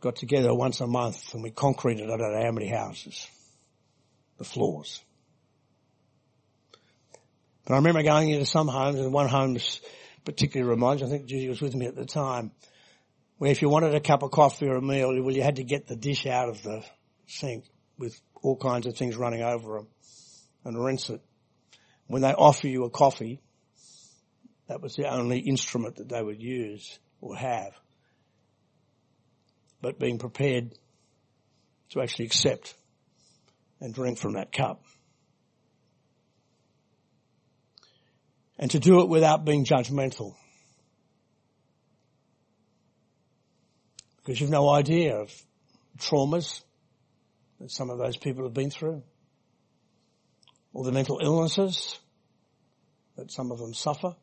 got 0.00 0.16
together 0.16 0.54
once 0.54 0.80
a 0.80 0.86
month 0.86 1.34
and 1.34 1.42
we 1.42 1.50
concreted 1.50 2.10
I 2.10 2.16
don't 2.16 2.32
know 2.32 2.42
how 2.42 2.52
many 2.52 2.68
houses, 2.68 3.26
the 4.38 4.44
floors. 4.44 5.02
But 7.64 7.74
I 7.74 7.76
remember 7.76 8.02
going 8.02 8.30
into 8.30 8.46
some 8.46 8.68
homes 8.68 8.98
and 8.98 9.12
one 9.12 9.28
home 9.28 9.58
particularly 10.24 10.70
reminds 10.70 11.02
me, 11.02 11.08
I 11.08 11.10
think 11.10 11.26
Judy 11.26 11.48
was 11.48 11.60
with 11.60 11.74
me 11.74 11.86
at 11.86 11.96
the 11.96 12.06
time, 12.06 12.50
where 13.36 13.50
if 13.50 13.60
you 13.60 13.68
wanted 13.68 13.94
a 13.94 14.00
cup 14.00 14.22
of 14.22 14.30
coffee 14.30 14.66
or 14.66 14.76
a 14.76 14.82
meal, 14.82 15.08
well 15.22 15.34
you 15.34 15.42
had 15.42 15.56
to 15.56 15.64
get 15.64 15.86
the 15.86 15.96
dish 15.96 16.26
out 16.26 16.48
of 16.48 16.62
the 16.62 16.82
sink 17.26 17.64
with 17.98 18.18
all 18.42 18.56
kinds 18.56 18.86
of 18.86 18.96
things 18.96 19.16
running 19.16 19.42
over 19.42 19.74
them 19.74 19.88
and 20.64 20.82
rinse 20.82 21.10
it. 21.10 21.20
When 22.06 22.22
they 22.22 22.32
offer 22.32 22.68
you 22.68 22.84
a 22.84 22.90
coffee, 22.90 23.40
that 24.68 24.80
was 24.80 24.94
the 24.94 25.08
only 25.08 25.38
instrument 25.38 25.96
that 25.96 26.08
they 26.08 26.22
would 26.22 26.42
use 26.42 26.98
or 27.20 27.36
have 27.36 27.74
but 29.80 29.98
being 29.98 30.18
prepared 30.18 30.72
to 31.90 32.00
actually 32.00 32.26
accept 32.26 32.74
and 33.80 33.94
drink 33.94 34.18
from 34.18 34.34
that 34.34 34.52
cup. 34.52 34.82
And 38.58 38.70
to 38.72 38.80
do 38.80 39.00
it 39.00 39.08
without 39.08 39.44
being 39.44 39.64
judgmental. 39.64 40.34
Because 44.16 44.40
you've 44.40 44.50
no 44.50 44.68
idea 44.68 45.16
of 45.16 45.32
traumas 45.96 46.62
that 47.60 47.70
some 47.70 47.88
of 47.88 47.98
those 47.98 48.16
people 48.16 48.44
have 48.44 48.54
been 48.54 48.70
through. 48.70 49.02
Or 50.78 50.84
the 50.84 50.92
mental 50.92 51.18
illnesses 51.20 51.98
that 53.16 53.32
some 53.32 53.50
of 53.50 53.58
them 53.58 53.74
suffer 53.74 54.14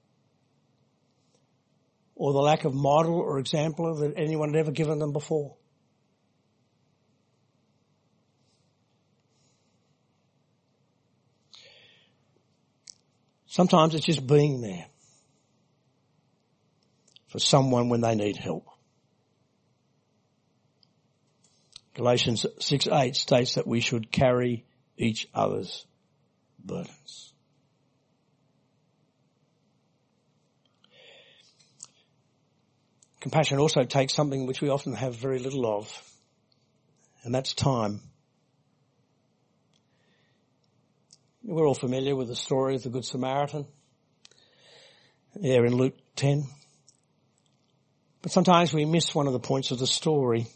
or 2.16 2.32
the 2.32 2.40
lack 2.40 2.64
of 2.64 2.74
model 2.74 3.16
or 3.16 3.40
example 3.40 3.94
that 3.94 4.14
anyone 4.16 4.54
had 4.54 4.60
ever 4.60 4.72
given 4.72 5.00
them 5.00 5.12
before. 5.12 5.58
Sometimes 13.48 13.94
it's 13.94 14.06
just 14.06 14.26
being 14.26 14.62
there 14.62 14.86
for 17.28 17.40
someone 17.40 17.90
when 17.90 18.00
they 18.00 18.16
need 18.16 18.38
help. 18.38 18.66
Galatians 21.96 22.46
6 22.60 22.88
8 22.88 23.14
states 23.14 23.56
that 23.56 23.68
we 23.68 23.82
should 23.82 24.10
carry 24.10 24.64
each 24.98 25.28
other's 25.34 25.86
burdens. 26.66 27.34
Compassion 33.22 33.58
also 33.58 33.84
takes 33.84 34.14
something 34.14 34.46
which 34.46 34.62
we 34.62 34.70
often 34.70 34.94
have 34.94 35.16
very 35.16 35.40
little 35.40 35.66
of, 35.66 35.90
and 37.24 37.34
that's 37.34 37.54
time. 37.54 38.02
We're 41.44 41.68
all 41.68 41.76
familiar 41.76 42.16
with 42.16 42.28
the 42.28 42.36
story 42.36 42.76
of 42.76 42.84
the 42.84 42.90
Good 42.90 43.06
Samaritan 43.06 43.66
there 45.36 45.66
in 45.66 45.76
Luke 45.76 45.96
10. 46.16 46.46
But 48.22 48.32
sometimes 48.32 48.74
we 48.74 48.86
miss 48.86 49.14
one 49.14 49.28
of 49.28 49.34
the 49.34 49.40
points 49.40 49.72
of 49.72 49.80
the 49.80 49.88
story. 49.88 50.48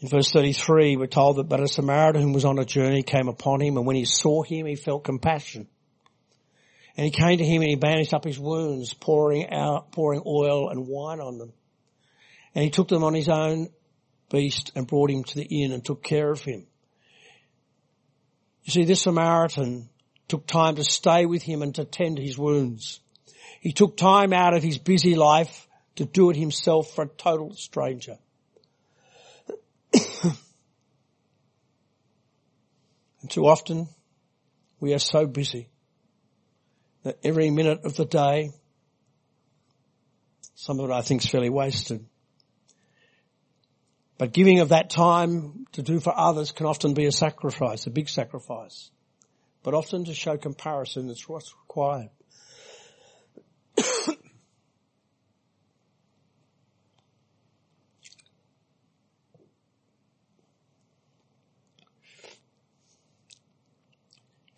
In 0.00 0.08
verse 0.08 0.30
33, 0.30 0.96
we're 0.96 1.06
told 1.06 1.36
that, 1.36 1.48
but 1.48 1.60
a 1.60 1.68
Samaritan 1.68 2.22
who 2.22 2.32
was 2.32 2.46
on 2.46 2.58
a 2.58 2.64
journey 2.64 3.02
came 3.02 3.28
upon 3.28 3.60
him, 3.60 3.76
and 3.76 3.86
when 3.86 3.96
he 3.96 4.06
saw 4.06 4.42
him, 4.42 4.64
he 4.64 4.74
felt 4.74 5.04
compassion. 5.04 5.68
And 6.96 7.04
he 7.04 7.10
came 7.10 7.38
to 7.38 7.44
him 7.44 7.62
and 7.62 7.70
he 7.70 7.76
bandaged 7.76 8.14
up 8.14 8.24
his 8.24 8.38
wounds, 8.38 8.94
pouring 8.94 9.50
out, 9.50 9.92
pouring 9.92 10.22
oil 10.26 10.70
and 10.70 10.86
wine 10.86 11.20
on 11.20 11.38
them. 11.38 11.52
And 12.54 12.64
he 12.64 12.70
took 12.70 12.88
them 12.88 13.04
on 13.04 13.14
his 13.14 13.28
own 13.28 13.68
beast 14.30 14.72
and 14.74 14.86
brought 14.86 15.10
him 15.10 15.24
to 15.24 15.34
the 15.36 15.44
inn 15.44 15.72
and 15.72 15.84
took 15.84 16.02
care 16.02 16.30
of 16.30 16.40
him. 16.40 16.66
You 18.64 18.72
see, 18.72 18.84
this 18.84 19.02
Samaritan 19.02 19.88
took 20.28 20.46
time 20.46 20.76
to 20.76 20.84
stay 20.84 21.26
with 21.26 21.42
him 21.42 21.62
and 21.62 21.74
to 21.76 21.84
tend 21.84 22.18
his 22.18 22.38
wounds. 22.38 23.00
He 23.60 23.72
took 23.72 23.96
time 23.96 24.32
out 24.32 24.54
of 24.54 24.62
his 24.62 24.78
busy 24.78 25.14
life 25.14 25.68
to 25.96 26.04
do 26.04 26.30
it 26.30 26.36
himself 26.36 26.90
for 26.94 27.04
a 27.04 27.08
total 27.08 27.54
stranger. 27.54 28.18
And 33.22 33.30
too 33.30 33.46
often 33.46 33.88
we 34.80 34.94
are 34.94 34.98
so 34.98 35.26
busy 35.26 35.68
that 37.02 37.18
every 37.24 37.50
minute 37.50 37.84
of 37.84 37.96
the 37.96 38.04
day, 38.04 38.50
some 40.54 40.80
of 40.80 40.90
it 40.90 40.92
I 40.92 41.02
think 41.02 41.24
is 41.24 41.30
fairly 41.30 41.50
wasted. 41.50 42.04
But 44.18 44.32
giving 44.32 44.60
of 44.60 44.68
that 44.68 44.90
time 44.90 45.64
to 45.72 45.82
do 45.82 45.98
for 45.98 46.12
others 46.14 46.52
can 46.52 46.66
often 46.66 46.92
be 46.92 47.06
a 47.06 47.12
sacrifice, 47.12 47.86
a 47.86 47.90
big 47.90 48.08
sacrifice. 48.08 48.90
But 49.62 49.74
often 49.74 50.04
to 50.04 50.14
show 50.14 50.36
comparison 50.36 51.08
is 51.08 51.26
what's 51.26 51.54
required. 51.62 52.10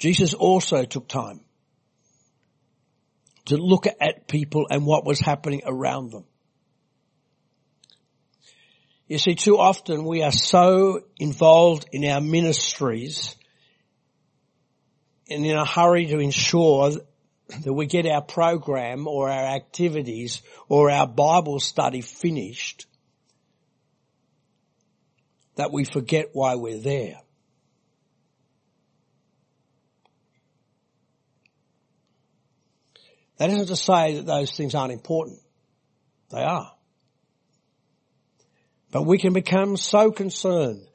Jesus 0.03 0.35
also 0.35 0.85
took 0.85 1.07
time 1.07 1.39
to 3.45 3.57
look 3.57 3.87
at 3.87 4.27
people 4.27 4.67
and 4.69 4.85
what 4.85 5.05
was 5.05 5.21
happening 5.21 5.63
around 5.65 6.11
them. 6.11 6.25
You 9.07 9.19
see, 9.19 9.37
too 9.37 9.59
often 9.59 10.05
we 10.05 10.25
are 10.25 10.33
so 10.33 11.03
involved 11.21 11.87
in 11.93 12.05
our 12.05 12.21
ministries 12.21 13.37
and 15.31 15.47
in 15.47 15.57
a 15.57 15.65
hurry 15.65 16.07
to 16.07 16.19
ensure 16.19 16.95
that 17.63 17.73
we 17.73 17.87
get 17.87 18.05
our 18.05 18.23
program 18.23 19.07
or 19.07 19.31
our 19.31 19.55
activities 19.55 20.43
or 20.69 20.91
our 20.91 21.07
Bible 21.07 21.61
study 21.61 22.01
finished 22.01 22.87
that 25.55 25.71
we 25.71 25.85
forget 25.85 26.31
why 26.33 26.57
we're 26.57 26.81
there. 26.81 27.21
That 33.39 33.51
isn't 33.51 33.67
to 33.67 33.77
say 33.77 34.17
that 34.17 34.27
those 34.27 34.53
things 34.53 34.75
aren't 34.75 34.93
important. 34.93 35.41
They 36.31 36.43
are. 36.43 36.73
But 38.91 39.03
we 39.03 39.19
can 39.19 39.33
become 39.33 39.77
so 39.77 40.11
concerned 40.11 40.87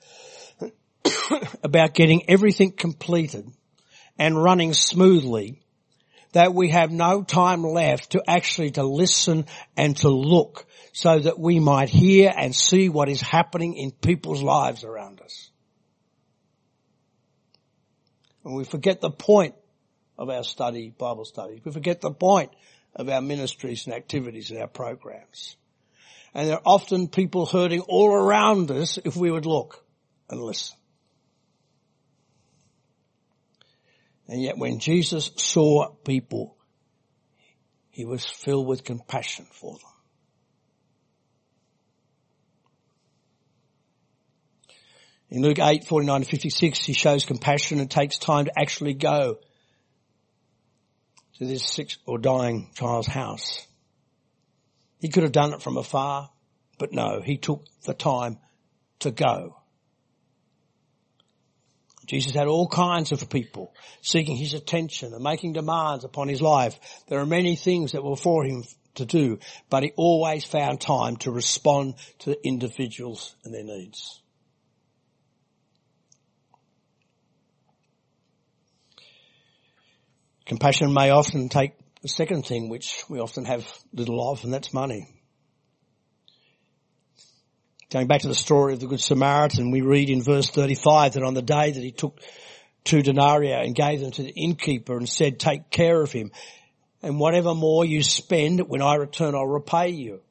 about 1.64 1.94
getting 1.94 2.30
everything 2.30 2.72
completed 2.72 3.50
and 4.18 4.42
running 4.42 4.74
smoothly 4.74 5.62
that 6.34 6.54
we 6.54 6.70
have 6.70 6.92
no 6.92 7.24
time 7.24 7.64
left 7.64 8.12
to 8.12 8.22
actually 8.28 8.72
to 8.72 8.84
listen 8.84 9.46
and 9.76 9.98
to 9.98 10.10
look 10.10 10.66
so 10.94 11.20
that 11.20 11.40
we 11.40 11.60
might 11.60 11.90
hear 11.90 12.34
and 12.36 12.56
see 12.56 12.90
what 12.90 13.10
is 13.10 13.22
happening 13.22 13.76
in 13.76 13.92
people's 13.92 14.44
lives 14.44 14.84
around 14.84 15.22
us. 15.22 15.50
And 18.44 18.56
we 18.56 18.64
forget 18.64 19.02
the 19.02 19.12
point 19.12 19.56
of 20.18 20.30
our 20.30 20.44
study, 20.44 20.94
Bible 20.98 21.26
study. 21.26 21.62
We 21.64 21.72
forget 21.72 22.02
the 22.02 22.12
point 22.12 22.52
of 22.96 23.10
our 23.10 23.22
ministries 23.22 23.86
and 23.86 23.96
activities 23.96 24.52
and 24.52 24.60
our 24.60 24.68
programs. 24.68 25.56
And 26.34 26.48
there 26.48 26.56
are 26.56 26.62
often 26.66 27.08
people 27.08 27.46
hurting 27.46 27.82
all 27.82 28.12
around 28.12 28.72
us 28.72 28.98
if 29.04 29.16
we 29.16 29.32
would 29.32 29.46
look 29.46 29.84
and 30.30 30.42
listen. 30.42 30.78
And 34.28 34.42
yet 34.42 34.58
when 34.58 34.80
Jesus 34.80 35.32
saw 35.38 35.90
people, 35.90 36.58
he 37.90 38.06
was 38.06 38.26
filled 38.26 38.68
with 38.68 38.84
compassion 38.84 39.48
for 39.52 39.74
them. 39.74 39.82
In 45.30 45.42
Luke 45.42 45.60
8, 45.60 45.86
49 45.86 46.22
to 46.22 46.28
56, 46.28 46.86
he 46.86 46.94
shows 46.94 47.26
compassion 47.26 47.80
and 47.80 47.92
takes 47.92 48.18
time 48.18 48.46
to 48.46 48.60
actually 48.60 48.94
go 48.94 49.40
to 51.38 51.46
this 51.46 51.66
sick 51.66 51.96
or 52.06 52.18
dying 52.18 52.70
child's 52.74 53.08
house. 53.08 53.66
He 55.00 55.10
could 55.10 55.24
have 55.24 55.32
done 55.32 55.54
it 55.54 55.62
from 55.62 55.78
afar, 55.78 56.30
but 56.80 56.92
no, 56.92 57.22
he 57.22 57.38
took 57.38 57.64
the 57.86 57.94
time 57.94 58.40
to 59.00 59.12
go. 59.12 59.56
Jesus 62.08 62.34
had 62.34 62.48
all 62.48 62.68
kinds 62.68 63.12
of 63.12 63.30
people 63.30 63.74
seeking 64.02 64.38
his 64.38 64.54
attention 64.54 65.14
and 65.14 65.24
making 65.24 65.54
demands 65.54 66.06
upon 66.06 66.30
his 66.30 66.42
life. 66.42 66.80
There 67.08 67.20
are 67.20 67.26
many 67.26 67.56
things 67.56 67.92
that 67.92 68.04
were 68.04 68.16
for 68.16 68.46
him 68.46 68.64
to 68.96 69.06
do, 69.06 69.40
but 69.70 69.84
he 69.84 69.92
always 69.96 70.46
found 70.46 70.80
time 70.80 71.18
to 71.18 71.32
respond 71.32 71.96
to 72.20 72.48
individuals 72.48 73.36
and 73.44 73.54
their 73.54 73.64
needs. 73.64 74.22
Compassion 80.48 80.94
may 80.94 81.10
often 81.10 81.50
take 81.50 81.74
the 82.02 82.08
second 82.08 82.46
thing 82.46 82.70
which 82.70 83.04
we 83.10 83.20
often 83.20 83.46
have 83.46 83.68
little 83.94 84.32
of 84.32 84.44
and 84.44 84.54
that's 84.54 84.74
money. 84.74 85.08
Going 87.90 88.08
back 88.08 88.22
to 88.22 88.28
the 88.28 88.36
story 88.36 88.74
of 88.74 88.80
the 88.80 88.88
Good 88.88 89.02
Samaritan, 89.02 89.72
we 89.72 89.82
read 89.82 90.10
in 90.10 90.22
verse 90.22 90.50
35 90.50 91.14
that 91.14 91.24
on 91.24 91.34
the 91.34 91.42
day 91.42 91.72
that 91.72 91.84
he 91.84 91.92
took 91.92 92.20
two 92.84 93.02
denarii 93.02 93.52
and 93.52 93.76
gave 93.76 94.00
them 94.00 94.12
to 94.12 94.24
the 94.24 94.30
innkeeper 94.30 94.98
and 94.98 95.08
said, 95.08 95.40
take 95.40 95.70
care 95.70 96.02
of 96.02 96.12
him 96.12 96.32
and 97.02 97.20
whatever 97.20 97.54
more 97.54 97.86
you 97.86 98.02
spend, 98.02 98.68
when 98.68 98.82
I 98.82 98.96
return, 98.96 99.36
I'll 99.36 99.46
repay 99.46 99.90
you. 99.90 100.22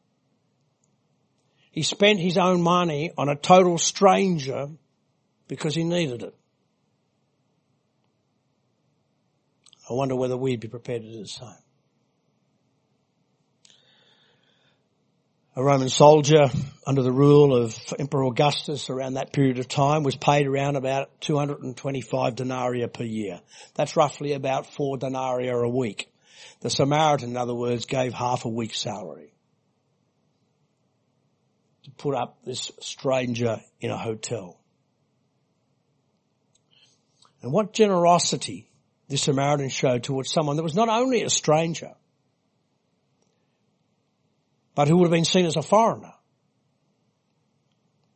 He 1.70 1.83
spent 1.83 2.20
his 2.20 2.38
own 2.38 2.62
money 2.62 3.12
on 3.16 3.29
a 3.29 3.37
total 3.37 3.79
stranger 3.79 4.68
because 5.46 5.74
he 5.74 5.85
needed 5.85 6.22
it. 6.22 6.35
I 9.88 9.92
wonder 9.92 10.16
whether 10.16 10.37
we'd 10.37 10.61
be 10.61 10.68
prepared 10.68 11.03
to 11.03 11.12
do 11.12 11.18
the 11.20 11.29
same. 11.29 11.49
A 15.59 15.62
Roman 15.62 15.88
soldier 15.88 16.51
under 16.87 17.03
the 17.03 17.12
rule 17.12 17.57
of 17.57 17.79
Emperor 17.99 18.25
Augustus 18.25 18.90
around 18.90 19.14
that 19.14 19.33
period 19.33 19.59
of 19.59 19.66
time 19.68 20.03
was 20.03 20.14
paid 20.14 20.46
around 20.46 20.77
about 20.77 21.18
225 21.22 22.35
denarii 22.35 22.87
per 22.88 23.05
year. 23.05 23.40
That's 23.75 23.96
roughly 23.96 24.33
about 24.33 24.66
four 24.66 24.99
denarii 24.99 25.49
a 25.49 25.68
week. 25.68 26.12
The 26.61 26.68
Samaritan, 26.68 27.31
in 27.31 27.37
other 27.38 27.55
words, 27.55 27.87
gave 27.87 28.12
half 28.12 28.44
a 28.44 28.51
week's 28.51 28.79
salary 28.79 29.33
to 31.85 31.90
put 31.92 32.14
up 32.14 32.38
this 32.44 32.70
stranger 32.81 33.61
in 33.81 33.90
a 33.90 33.96
hotel. 33.96 34.61
And 37.40 37.51
what 37.51 37.72
generosity 37.72 38.68
this 39.08 39.22
Samaritan 39.22 39.68
showed 39.68 40.02
towards 40.02 40.30
someone 40.30 40.56
that 40.56 40.62
was 40.62 40.74
not 40.74 40.88
only 40.88 41.22
a 41.22 41.30
stranger, 41.30 41.92
but 44.74 44.88
who 44.88 44.96
would 44.96 45.04
have 45.04 45.12
been 45.12 45.24
seen 45.24 45.46
as 45.46 45.56
a 45.56 45.62
foreigner, 45.62 46.12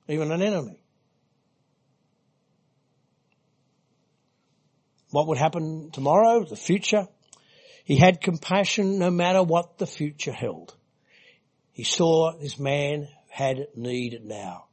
even 0.09 0.33
an 0.33 0.43
enemy. 0.43 0.83
What 5.11 5.27
would 5.29 5.39
happen 5.39 5.91
tomorrow, 5.93 6.45
the 6.45 6.57
future? 6.57 7.09
He 7.85 7.97
had 7.97 8.21
compassion 8.21 8.99
no 8.99 9.11
matter 9.11 9.43
what 9.43 9.79
the 9.79 9.87
future 9.87 10.33
held. 10.33 10.75
He 11.73 11.83
saw 11.85 12.37
this 12.37 12.59
man 12.59 13.09
had 13.29 13.69
need 13.75 14.21
now. 14.25 14.67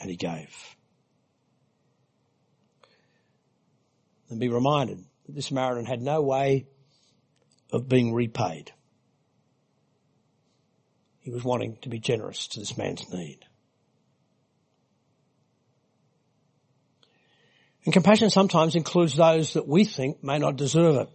And 0.00 0.10
he 0.10 0.16
gave. 0.16 0.76
And 4.32 4.40
be 4.40 4.48
reminded 4.48 4.98
that 5.26 5.34
this 5.34 5.46
Samaritan 5.46 5.86
had 5.86 6.02
no 6.02 6.22
way 6.22 6.66
of 7.70 7.88
being 7.88 8.12
repaid. 8.12 8.72
He 11.20 11.30
was 11.30 11.44
wanting 11.44 11.78
to 11.82 11.88
be 11.88 12.00
generous 12.00 12.48
to 12.48 12.60
this 12.60 12.76
man's 12.76 13.08
need. 13.12 13.38
And 17.84 17.92
compassion 17.92 18.30
sometimes 18.30 18.74
includes 18.74 19.16
those 19.16 19.54
that 19.54 19.66
we 19.66 19.84
think 19.84 20.22
may 20.22 20.38
not 20.38 20.56
deserve 20.56 20.96
it. 20.96 21.08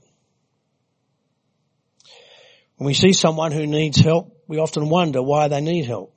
When 2.78 2.88
we 2.88 2.94
see 2.94 3.14
someone 3.14 3.52
who 3.52 3.66
needs 3.66 4.00
help, 4.00 4.38
we 4.48 4.58
often 4.60 4.90
wonder 4.90 5.22
why 5.22 5.48
they 5.48 5.62
need 5.62 5.86
help. 5.86 6.14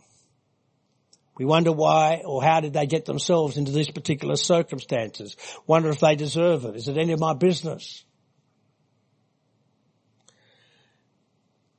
We 1.41 1.47
wonder 1.47 1.73
why 1.73 2.21
or 2.23 2.43
how 2.43 2.61
did 2.61 2.75
they 2.75 2.85
get 2.85 3.07
themselves 3.07 3.57
into 3.57 3.73
these 3.73 3.91
particular 3.91 4.37
circumstances? 4.37 5.39
Wonder 5.67 5.89
if 5.89 5.99
they 5.99 6.15
deserve 6.15 6.67
it. 6.67 6.77
Is 6.77 6.87
it 6.87 6.99
any 6.99 7.13
of 7.13 7.19
my 7.19 7.33
business? 7.33 8.05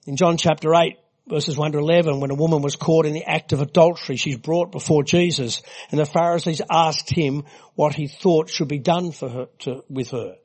In 0.08 0.16
John 0.16 0.38
chapter 0.38 0.74
8, 0.74 0.98
verses 1.28 1.56
1 1.56 1.74
to 1.74 1.78
11, 1.78 2.22
when 2.22 2.32
a 2.32 2.36
woman 2.36 2.64
was 2.64 2.76
caught 2.76 3.06
in 3.06 3.14
the 3.14 3.30
act 3.30 3.54
of 3.54 3.62
adultery, 3.62 4.16
she's 4.16 4.36
brought 4.36 4.72
before 4.72 5.04
Jesus 5.04 5.62
and 5.92 6.00
the 6.00 6.08
Pharisees 6.08 6.64
asked 6.68 7.16
him 7.16 7.44
what 7.76 7.94
he 7.94 8.08
thought 8.08 8.50
should 8.50 8.68
be 8.68 8.80
done 8.80 9.12
for 9.12 9.30
her, 9.30 9.46
to, 9.60 9.84
with 9.88 10.10
her. 10.10 10.38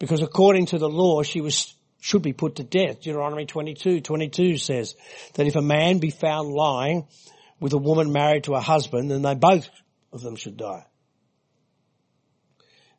Because 0.00 0.22
according 0.22 0.66
to 0.66 0.78
the 0.78 0.88
law, 0.88 1.22
she 1.22 1.40
was, 1.40 1.72
should 2.00 2.22
be 2.22 2.32
put 2.32 2.56
to 2.56 2.64
death. 2.64 3.02
Deuteronomy 3.02 3.46
22, 3.46 4.00
22 4.00 4.56
says 4.56 4.96
that 5.34 5.46
if 5.46 5.54
a 5.54 5.62
man 5.62 5.98
be 5.98 6.10
found 6.10 6.48
lying 6.48 7.06
with 7.60 7.72
a 7.72 7.78
woman 7.78 8.12
married 8.12 8.44
to 8.44 8.54
a 8.54 8.60
husband, 8.60 9.10
then 9.10 9.22
they 9.22 9.34
both 9.34 9.68
of 10.12 10.20
them 10.20 10.36
should 10.36 10.56
die. 10.56 10.84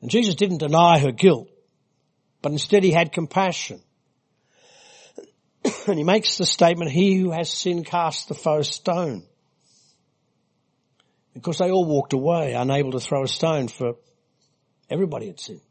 And 0.01 0.09
Jesus 0.09 0.35
didn't 0.35 0.59
deny 0.59 0.99
her 0.99 1.11
guilt, 1.11 1.49
but 2.41 2.51
instead 2.51 2.83
he 2.83 2.91
had 2.91 3.11
compassion. 3.11 3.81
and 5.87 5.97
he 5.97 6.03
makes 6.03 6.37
the 6.37 6.45
statement, 6.45 6.91
he 6.91 7.15
who 7.15 7.31
has 7.31 7.49
sinned 7.49 7.85
cast 7.85 8.27
the 8.27 8.35
first 8.35 8.73
stone. 8.73 9.23
Because 11.33 11.57
they 11.57 11.71
all 11.71 11.85
walked 11.85 12.13
away, 12.13 12.53
unable 12.53 12.91
to 12.91 12.99
throw 12.99 13.23
a 13.23 13.27
stone 13.27 13.67
for 13.67 13.95
everybody 14.89 15.27
had 15.27 15.39
sinned. 15.39 15.61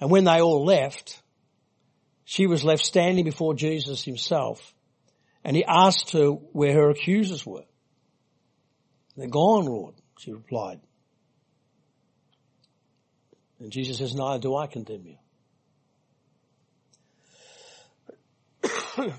And 0.00 0.10
when 0.10 0.24
they 0.24 0.40
all 0.40 0.64
left, 0.64 1.22
she 2.24 2.46
was 2.46 2.64
left 2.64 2.84
standing 2.84 3.24
before 3.24 3.54
Jesus 3.54 4.04
himself 4.04 4.72
and 5.44 5.56
he 5.56 5.64
asked 5.64 6.12
her 6.12 6.28
where 6.28 6.72
her 6.74 6.90
accusers 6.90 7.44
were. 7.44 7.64
They're 9.16 9.28
gone, 9.28 9.66
Lord, 9.66 9.94
she 10.18 10.32
replied. 10.32 10.80
And 13.58 13.70
Jesus 13.70 13.98
says, 13.98 14.14
neither 14.14 14.40
do 14.40 14.56
I 14.56 14.66
condemn 14.66 15.06
you. 15.06 15.16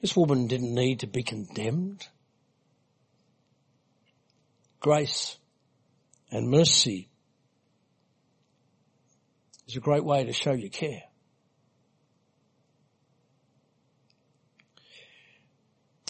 this 0.00 0.16
woman 0.16 0.46
didn't 0.46 0.74
need 0.74 1.00
to 1.00 1.06
be 1.06 1.22
condemned. 1.22 2.06
Grace 4.80 5.38
and 6.30 6.50
mercy 6.50 7.08
is 9.66 9.76
a 9.76 9.80
great 9.80 10.04
way 10.04 10.24
to 10.24 10.32
show 10.32 10.52
you 10.52 10.68
care. 10.70 11.02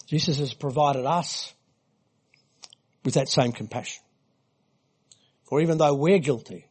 Jesus 0.07 0.39
has 0.39 0.55
provided 0.55 1.07
us 1.07 1.53
with 3.05 3.15
that 3.15 3.29
same 3.29 3.53
compassion. 3.53 4.03
For 5.45 5.61
even 5.61 5.79
though 5.79 5.95
we're 5.95 6.19
guilty 6.19 6.67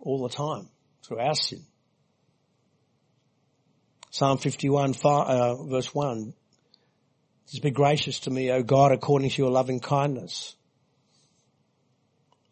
all 0.00 0.22
the 0.22 0.34
time 0.34 0.68
through 1.02 1.18
our 1.18 1.34
sin, 1.34 1.64
Psalm 4.10 4.38
51 4.38 4.94
uh, 5.02 5.64
verse 5.64 5.92
1, 5.94 6.34
just 7.50 7.62
be 7.62 7.70
gracious 7.70 8.20
to 8.20 8.30
me, 8.30 8.50
O 8.50 8.62
God, 8.62 8.92
according 8.92 9.30
to 9.30 9.42
your 9.42 9.50
loving 9.50 9.80
kindness. 9.80 10.54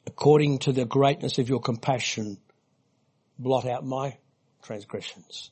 According 0.06 0.58
to 0.60 0.72
the 0.72 0.84
greatness 0.84 1.38
of 1.38 1.48
your 1.48 1.60
compassion, 1.60 2.38
blot 3.38 3.66
out 3.66 3.86
my 3.86 4.16
transgressions. 4.62 5.50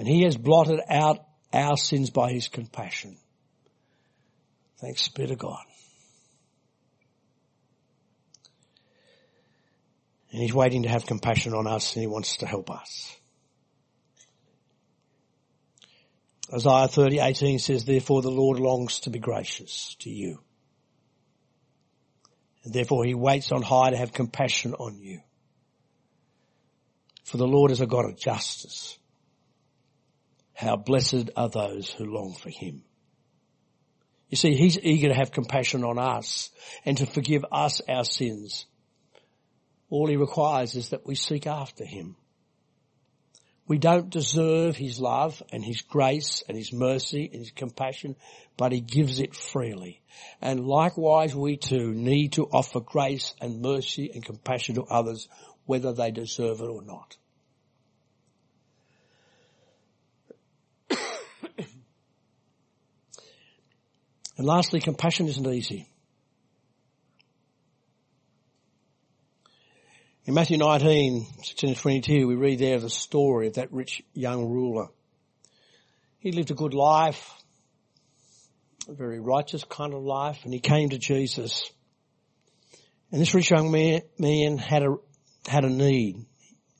And 0.00 0.08
he 0.08 0.22
has 0.22 0.34
blotted 0.34 0.80
out 0.88 1.18
our 1.52 1.76
sins 1.76 2.08
by 2.08 2.32
his 2.32 2.48
compassion. 2.48 3.18
Thanks 4.78 5.06
be 5.08 5.26
to 5.26 5.36
God. 5.36 5.62
And 10.32 10.40
he's 10.40 10.54
waiting 10.54 10.84
to 10.84 10.88
have 10.88 11.04
compassion 11.04 11.52
on 11.52 11.66
us 11.66 11.94
and 11.94 12.00
he 12.00 12.06
wants 12.06 12.38
to 12.38 12.46
help 12.46 12.70
us. 12.70 13.14
Isaiah 16.50 16.88
30, 16.88 17.18
18 17.18 17.58
says, 17.58 17.84
therefore 17.84 18.22
the 18.22 18.30
Lord 18.30 18.58
longs 18.58 19.00
to 19.00 19.10
be 19.10 19.18
gracious 19.18 19.96
to 19.98 20.08
you. 20.08 20.38
And 22.64 22.72
therefore 22.72 23.04
he 23.04 23.12
waits 23.12 23.52
on 23.52 23.60
high 23.60 23.90
to 23.90 23.98
have 23.98 24.14
compassion 24.14 24.72
on 24.72 24.98
you. 24.98 25.20
For 27.24 27.36
the 27.36 27.46
Lord 27.46 27.70
is 27.70 27.82
a 27.82 27.86
God 27.86 28.06
of 28.06 28.18
justice. 28.18 28.96
How 30.60 30.76
blessed 30.76 31.30
are 31.38 31.48
those 31.48 31.88
who 31.88 32.04
long 32.04 32.34
for 32.34 32.50
him. 32.50 32.82
You 34.28 34.36
see, 34.36 34.54
he's 34.54 34.78
eager 34.78 35.08
to 35.08 35.14
have 35.14 35.32
compassion 35.32 35.84
on 35.84 35.98
us 35.98 36.50
and 36.84 36.98
to 36.98 37.06
forgive 37.06 37.46
us 37.50 37.80
our 37.88 38.04
sins. 38.04 38.66
All 39.88 40.06
he 40.06 40.16
requires 40.16 40.74
is 40.74 40.90
that 40.90 41.06
we 41.06 41.14
seek 41.14 41.46
after 41.46 41.86
him. 41.86 42.14
We 43.68 43.78
don't 43.78 44.10
deserve 44.10 44.76
his 44.76 45.00
love 45.00 45.42
and 45.50 45.64
his 45.64 45.80
grace 45.80 46.44
and 46.46 46.58
his 46.58 46.74
mercy 46.74 47.30
and 47.32 47.40
his 47.40 47.52
compassion, 47.52 48.16
but 48.58 48.70
he 48.70 48.82
gives 48.82 49.18
it 49.18 49.34
freely. 49.34 50.02
And 50.42 50.66
likewise 50.66 51.34
we 51.34 51.56
too 51.56 51.94
need 51.94 52.34
to 52.34 52.44
offer 52.52 52.80
grace 52.80 53.34
and 53.40 53.62
mercy 53.62 54.10
and 54.12 54.22
compassion 54.22 54.74
to 54.74 54.82
others 54.82 55.26
whether 55.64 55.94
they 55.94 56.10
deserve 56.10 56.60
it 56.60 56.68
or 56.68 56.82
not. 56.82 57.16
And 64.40 64.48
lastly, 64.48 64.80
compassion 64.80 65.28
isn't 65.28 65.46
easy. 65.46 65.86
In 70.24 70.32
Matthew 70.32 70.56
19, 70.56 71.26
16 71.42 71.74
to 71.74 71.78
22, 71.78 72.26
we 72.26 72.36
read 72.36 72.58
there 72.58 72.80
the 72.80 72.88
story 72.88 73.48
of 73.48 73.54
that 73.56 73.70
rich 73.70 74.02
young 74.14 74.46
ruler. 74.48 74.86
He 76.20 76.32
lived 76.32 76.50
a 76.50 76.54
good 76.54 76.72
life, 76.72 77.30
a 78.88 78.94
very 78.94 79.20
righteous 79.20 79.62
kind 79.64 79.92
of 79.92 80.02
life, 80.04 80.38
and 80.44 80.54
he 80.54 80.60
came 80.60 80.88
to 80.88 80.96
Jesus. 80.96 81.70
And 83.12 83.20
this 83.20 83.34
rich 83.34 83.50
young 83.50 83.70
man, 83.70 84.00
man 84.18 84.56
had 84.56 84.84
a, 84.84 84.96
had 85.48 85.66
a 85.66 85.68
need. 85.68 86.16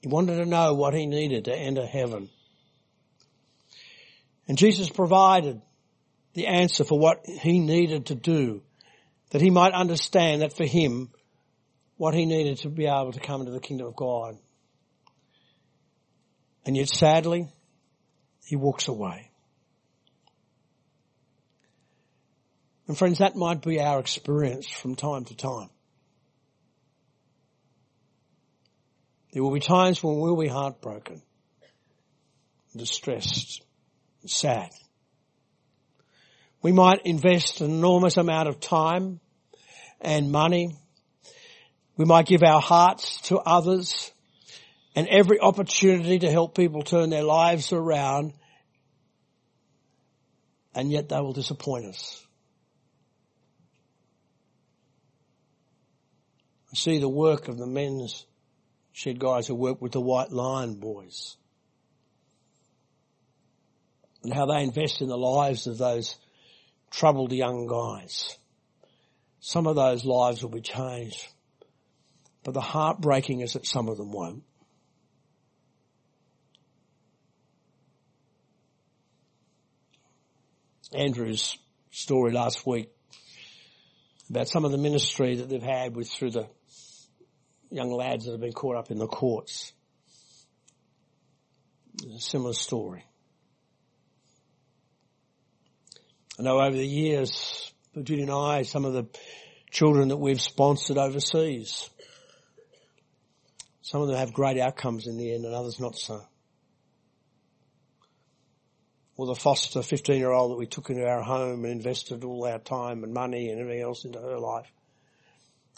He 0.00 0.08
wanted 0.08 0.36
to 0.36 0.46
know 0.46 0.72
what 0.72 0.94
he 0.94 1.04
needed 1.04 1.44
to 1.44 1.54
enter 1.54 1.84
heaven. 1.84 2.30
And 4.48 4.56
Jesus 4.56 4.88
provided 4.88 5.60
the 6.34 6.46
answer 6.46 6.84
for 6.84 6.98
what 6.98 7.26
he 7.26 7.58
needed 7.58 8.06
to 8.06 8.14
do, 8.14 8.62
that 9.30 9.40
he 9.40 9.50
might 9.50 9.72
understand 9.72 10.42
that 10.42 10.56
for 10.56 10.64
him, 10.64 11.10
what 11.96 12.14
he 12.14 12.24
needed 12.24 12.58
to 12.58 12.68
be 12.68 12.86
able 12.86 13.12
to 13.12 13.20
come 13.20 13.40
into 13.40 13.52
the 13.52 13.60
kingdom 13.60 13.86
of 13.86 13.96
God. 13.96 14.36
And 16.64 16.76
yet 16.76 16.88
sadly, 16.88 17.48
he 18.44 18.56
walks 18.56 18.88
away. 18.88 19.30
And 22.86 22.98
friends, 22.98 23.18
that 23.18 23.36
might 23.36 23.62
be 23.62 23.80
our 23.80 24.00
experience 24.00 24.68
from 24.68 24.96
time 24.96 25.24
to 25.26 25.36
time. 25.36 25.70
There 29.32 29.42
will 29.42 29.52
be 29.52 29.60
times 29.60 30.02
when 30.02 30.18
we'll 30.18 30.36
be 30.36 30.48
heartbroken, 30.48 31.22
distressed, 32.74 33.62
sad. 34.26 34.70
We 36.62 36.72
might 36.72 37.06
invest 37.06 37.60
an 37.60 37.70
enormous 37.70 38.16
amount 38.16 38.48
of 38.48 38.60
time 38.60 39.20
and 40.00 40.30
money. 40.30 40.76
We 41.96 42.04
might 42.04 42.26
give 42.26 42.42
our 42.42 42.60
hearts 42.60 43.20
to 43.22 43.38
others 43.38 44.10
and 44.94 45.08
every 45.08 45.40
opportunity 45.40 46.18
to 46.20 46.30
help 46.30 46.54
people 46.54 46.82
turn 46.82 47.10
their 47.10 47.22
lives 47.22 47.72
around 47.72 48.34
and 50.74 50.90
yet 50.90 51.08
they 51.08 51.20
will 51.20 51.32
disappoint 51.32 51.86
us. 51.86 52.24
I 56.72 56.76
see 56.76 56.98
the 56.98 57.08
work 57.08 57.48
of 57.48 57.58
the 57.58 57.66
men's 57.66 58.26
shed 58.92 59.18
guys 59.18 59.46
who 59.46 59.54
work 59.54 59.80
with 59.80 59.92
the 59.92 60.00
Whitelion 60.00 60.78
boys 60.78 61.36
and 64.22 64.32
how 64.32 64.46
they 64.46 64.62
invest 64.62 65.00
in 65.00 65.08
the 65.08 65.18
lives 65.18 65.66
of 65.66 65.78
those 65.78 66.16
troubled 66.90 67.32
young 67.32 67.66
guys 67.66 68.36
some 69.40 69.66
of 69.66 69.74
those 69.74 70.04
lives 70.04 70.42
will 70.42 70.50
be 70.50 70.60
changed. 70.60 71.26
But 72.44 72.54
the 72.54 72.60
heartbreaking 72.60 73.40
is 73.40 73.54
that 73.54 73.66
some 73.66 73.88
of 73.88 73.96
them 73.96 74.12
won't. 74.12 74.44
Andrew's 80.92 81.56
story 81.90 82.32
last 82.32 82.66
week 82.66 82.90
about 84.28 84.48
some 84.48 84.64
of 84.64 84.72
the 84.72 84.78
ministry 84.78 85.36
that 85.36 85.48
they've 85.48 85.62
had 85.62 85.94
with 85.94 86.10
through 86.10 86.32
the 86.32 86.48
young 87.70 87.90
lads 87.92 88.24
that 88.24 88.32
have 88.32 88.40
been 88.40 88.52
caught 88.52 88.76
up 88.76 88.90
in 88.90 88.98
the 88.98 89.06
courts. 89.06 89.72
a 92.04 92.20
similar 92.20 92.52
story. 92.52 93.04
I 96.40 96.42
know 96.42 96.58
over 96.58 96.74
the 96.74 96.86
years, 96.86 97.70
Judy 98.02 98.22
and 98.22 98.30
I, 98.30 98.62
some 98.62 98.86
of 98.86 98.94
the 98.94 99.06
children 99.70 100.08
that 100.08 100.16
we've 100.16 100.40
sponsored 100.40 100.96
overseas, 100.96 101.90
some 103.82 104.00
of 104.00 104.08
them 104.08 104.16
have 104.16 104.32
great 104.32 104.58
outcomes 104.58 105.06
in 105.06 105.18
the 105.18 105.34
end 105.34 105.44
and 105.44 105.54
others 105.54 105.78
not 105.78 105.98
so. 105.98 106.22
Or 109.18 109.26
the 109.26 109.34
foster 109.34 109.82
15 109.82 110.18
year 110.18 110.30
old 110.30 110.52
that 110.52 110.56
we 110.56 110.64
took 110.64 110.88
into 110.88 111.06
our 111.06 111.20
home 111.20 111.66
and 111.66 111.74
invested 111.74 112.24
all 112.24 112.46
our 112.46 112.58
time 112.58 113.04
and 113.04 113.12
money 113.12 113.50
and 113.50 113.60
everything 113.60 113.82
else 113.82 114.06
into 114.06 114.18
her 114.18 114.38
life 114.38 114.72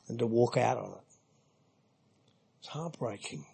and 0.06 0.20
to 0.20 0.28
walk 0.28 0.56
out 0.56 0.78
on 0.78 0.92
it. 0.92 1.16
It's 2.60 2.68
heartbreaking. 2.68 3.44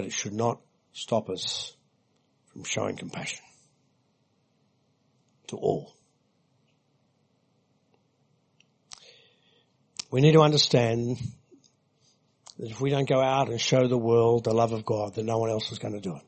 But 0.00 0.06
it 0.06 0.14
should 0.14 0.32
not 0.32 0.58
stop 0.94 1.28
us 1.28 1.76
from 2.50 2.64
showing 2.64 2.96
compassion 2.96 3.44
to 5.48 5.56
all. 5.56 5.92
We 10.10 10.22
need 10.22 10.32
to 10.32 10.40
understand 10.40 11.18
that 12.58 12.70
if 12.70 12.80
we 12.80 12.88
don't 12.88 13.06
go 13.06 13.20
out 13.20 13.50
and 13.50 13.60
show 13.60 13.88
the 13.88 13.98
world 13.98 14.44
the 14.44 14.54
love 14.54 14.72
of 14.72 14.86
God, 14.86 15.16
then 15.16 15.26
no 15.26 15.36
one 15.36 15.50
else 15.50 15.70
is 15.70 15.78
going 15.78 15.92
to 15.92 16.00
do 16.00 16.16
it. 16.16 16.22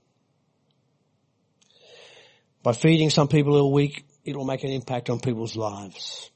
By 2.62 2.74
feeding 2.74 3.08
some 3.08 3.28
people 3.28 3.56
a 3.56 3.70
week, 3.70 4.04
it 4.22 4.36
will 4.36 4.44
make 4.44 4.64
an 4.64 4.70
impact 4.70 5.08
on 5.08 5.18
people's 5.18 5.56
lives. 5.56 6.30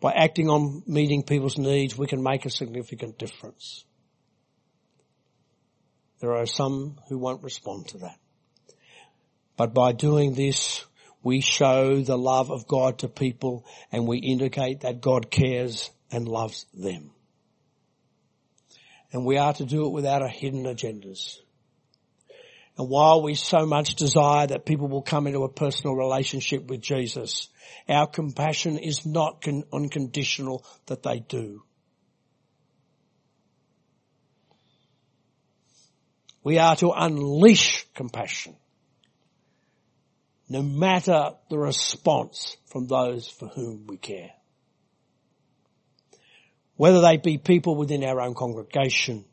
By 0.00 0.12
acting 0.12 0.48
on 0.48 0.82
meeting 0.86 1.24
people's 1.24 1.58
needs, 1.58 1.98
we 1.98 2.06
can 2.06 2.22
make 2.22 2.46
a 2.46 2.50
significant 2.50 3.18
difference. 3.18 3.84
There 6.20 6.36
are 6.36 6.46
some 6.46 6.98
who 7.08 7.18
won't 7.18 7.42
respond 7.42 7.88
to 7.88 7.98
that. 7.98 8.18
But 9.56 9.74
by 9.74 9.92
doing 9.92 10.34
this, 10.34 10.84
we 11.22 11.40
show 11.40 12.00
the 12.00 12.16
love 12.16 12.50
of 12.50 12.66
God 12.66 12.98
to 13.00 13.08
people 13.08 13.66
and 13.92 14.06
we 14.06 14.18
indicate 14.18 14.80
that 14.80 15.00
God 15.00 15.30
cares 15.30 15.90
and 16.10 16.26
loves 16.26 16.66
them. 16.72 17.10
And 19.12 19.24
we 19.24 19.38
are 19.38 19.52
to 19.54 19.64
do 19.64 19.86
it 19.86 19.90
without 19.92 20.22
our 20.22 20.28
hidden 20.28 20.64
agendas. 20.64 21.36
And 22.78 22.88
while 22.88 23.22
we 23.22 23.34
so 23.34 23.66
much 23.66 23.94
desire 23.94 24.46
that 24.46 24.64
people 24.64 24.88
will 24.88 25.02
come 25.02 25.26
into 25.26 25.42
a 25.42 25.52
personal 25.52 25.96
relationship 25.96 26.66
with 26.66 26.80
Jesus, 26.80 27.48
our 27.88 28.06
compassion 28.06 28.78
is 28.78 29.04
not 29.04 29.42
con- 29.42 29.64
unconditional 29.72 30.64
that 30.86 31.02
they 31.02 31.18
do. 31.18 31.62
We 36.42 36.58
are 36.58 36.76
to 36.76 36.90
unleash 36.90 37.86
compassion 37.94 38.56
no 40.50 40.62
matter 40.62 41.30
the 41.48 41.56
response 41.56 42.56
from 42.66 42.88
those 42.88 43.28
for 43.28 43.46
whom 43.46 43.86
we 43.86 43.96
care. 43.96 44.32
Whether 46.74 47.00
they 47.00 47.18
be 47.18 47.38
people 47.38 47.76
within 47.76 48.02
our 48.02 48.20
own 48.20 48.34
congregation 48.34 49.24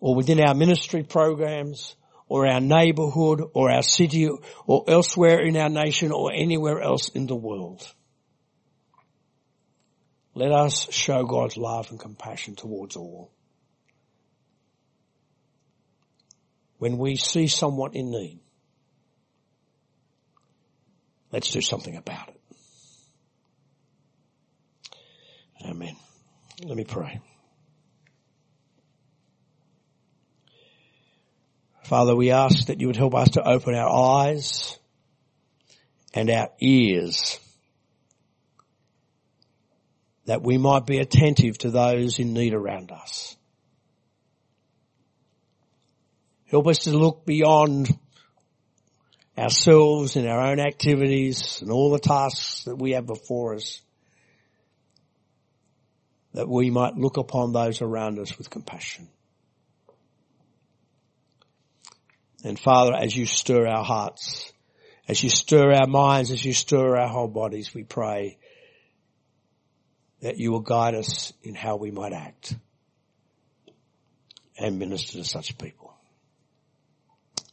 or 0.00 0.14
within 0.14 0.40
our 0.40 0.54
ministry 0.54 1.02
programs 1.02 1.94
or 2.26 2.46
our 2.46 2.60
neighborhood 2.60 3.42
or 3.52 3.70
our 3.70 3.82
city 3.82 4.30
or 4.66 4.84
elsewhere 4.88 5.40
in 5.40 5.58
our 5.58 5.68
nation 5.68 6.10
or 6.10 6.32
anywhere 6.32 6.80
else 6.80 7.10
in 7.10 7.26
the 7.26 7.36
world. 7.36 7.86
Let 10.34 10.52
us 10.52 10.90
show 10.90 11.24
God's 11.24 11.58
love 11.58 11.90
and 11.90 12.00
compassion 12.00 12.56
towards 12.56 12.96
all. 12.96 13.30
When 16.78 16.98
we 16.98 17.16
see 17.16 17.46
someone 17.46 17.94
in 17.94 18.10
need, 18.10 18.40
Let's 21.36 21.50
do 21.50 21.60
something 21.60 21.96
about 21.96 22.28
it. 22.28 22.40
Amen. 25.66 25.96
Let 26.64 26.76
me 26.76 26.84
pray. 26.84 27.20
Father, 31.84 32.16
we 32.16 32.30
ask 32.30 32.68
that 32.68 32.80
you 32.80 32.86
would 32.86 32.96
help 32.96 33.14
us 33.14 33.32
to 33.32 33.46
open 33.46 33.74
our 33.74 33.88
eyes 33.88 34.78
and 36.14 36.30
our 36.30 36.48
ears 36.58 37.38
that 40.24 40.42
we 40.42 40.58
might 40.58 40.86
be 40.86 40.98
attentive 40.98 41.58
to 41.58 41.70
those 41.70 42.18
in 42.18 42.32
need 42.32 42.54
around 42.54 42.90
us. 42.90 43.36
Help 46.50 46.66
us 46.68 46.80
to 46.80 46.96
look 46.96 47.26
beyond 47.26 47.88
ourselves 49.36 50.16
and 50.16 50.28
our 50.28 50.40
own 50.40 50.60
activities 50.60 51.60
and 51.60 51.70
all 51.70 51.90
the 51.90 51.98
tasks 51.98 52.64
that 52.64 52.76
we 52.76 52.92
have 52.92 53.06
before 53.06 53.54
us, 53.54 53.80
that 56.34 56.48
we 56.48 56.70
might 56.70 56.96
look 56.96 57.16
upon 57.16 57.52
those 57.52 57.82
around 57.82 58.18
us 58.18 58.38
with 58.38 58.48
compassion. 58.48 59.08
And 62.44 62.58
Father, 62.58 62.94
as 62.94 63.16
you 63.16 63.26
stir 63.26 63.66
our 63.66 63.84
hearts, 63.84 64.52
as 65.08 65.22
you 65.22 65.30
stir 65.30 65.72
our 65.72 65.86
minds, 65.86 66.30
as 66.30 66.44
you 66.44 66.52
stir 66.52 66.96
our 66.96 67.08
whole 67.08 67.28
bodies, 67.28 67.74
we 67.74 67.82
pray 67.82 68.38
that 70.20 70.38
you 70.38 70.52
will 70.52 70.60
guide 70.60 70.94
us 70.94 71.32
in 71.42 71.54
how 71.54 71.76
we 71.76 71.90
might 71.90 72.12
act 72.12 72.54
and 74.58 74.78
minister 74.78 75.18
to 75.18 75.24
such 75.24 75.58
people. 75.58 75.85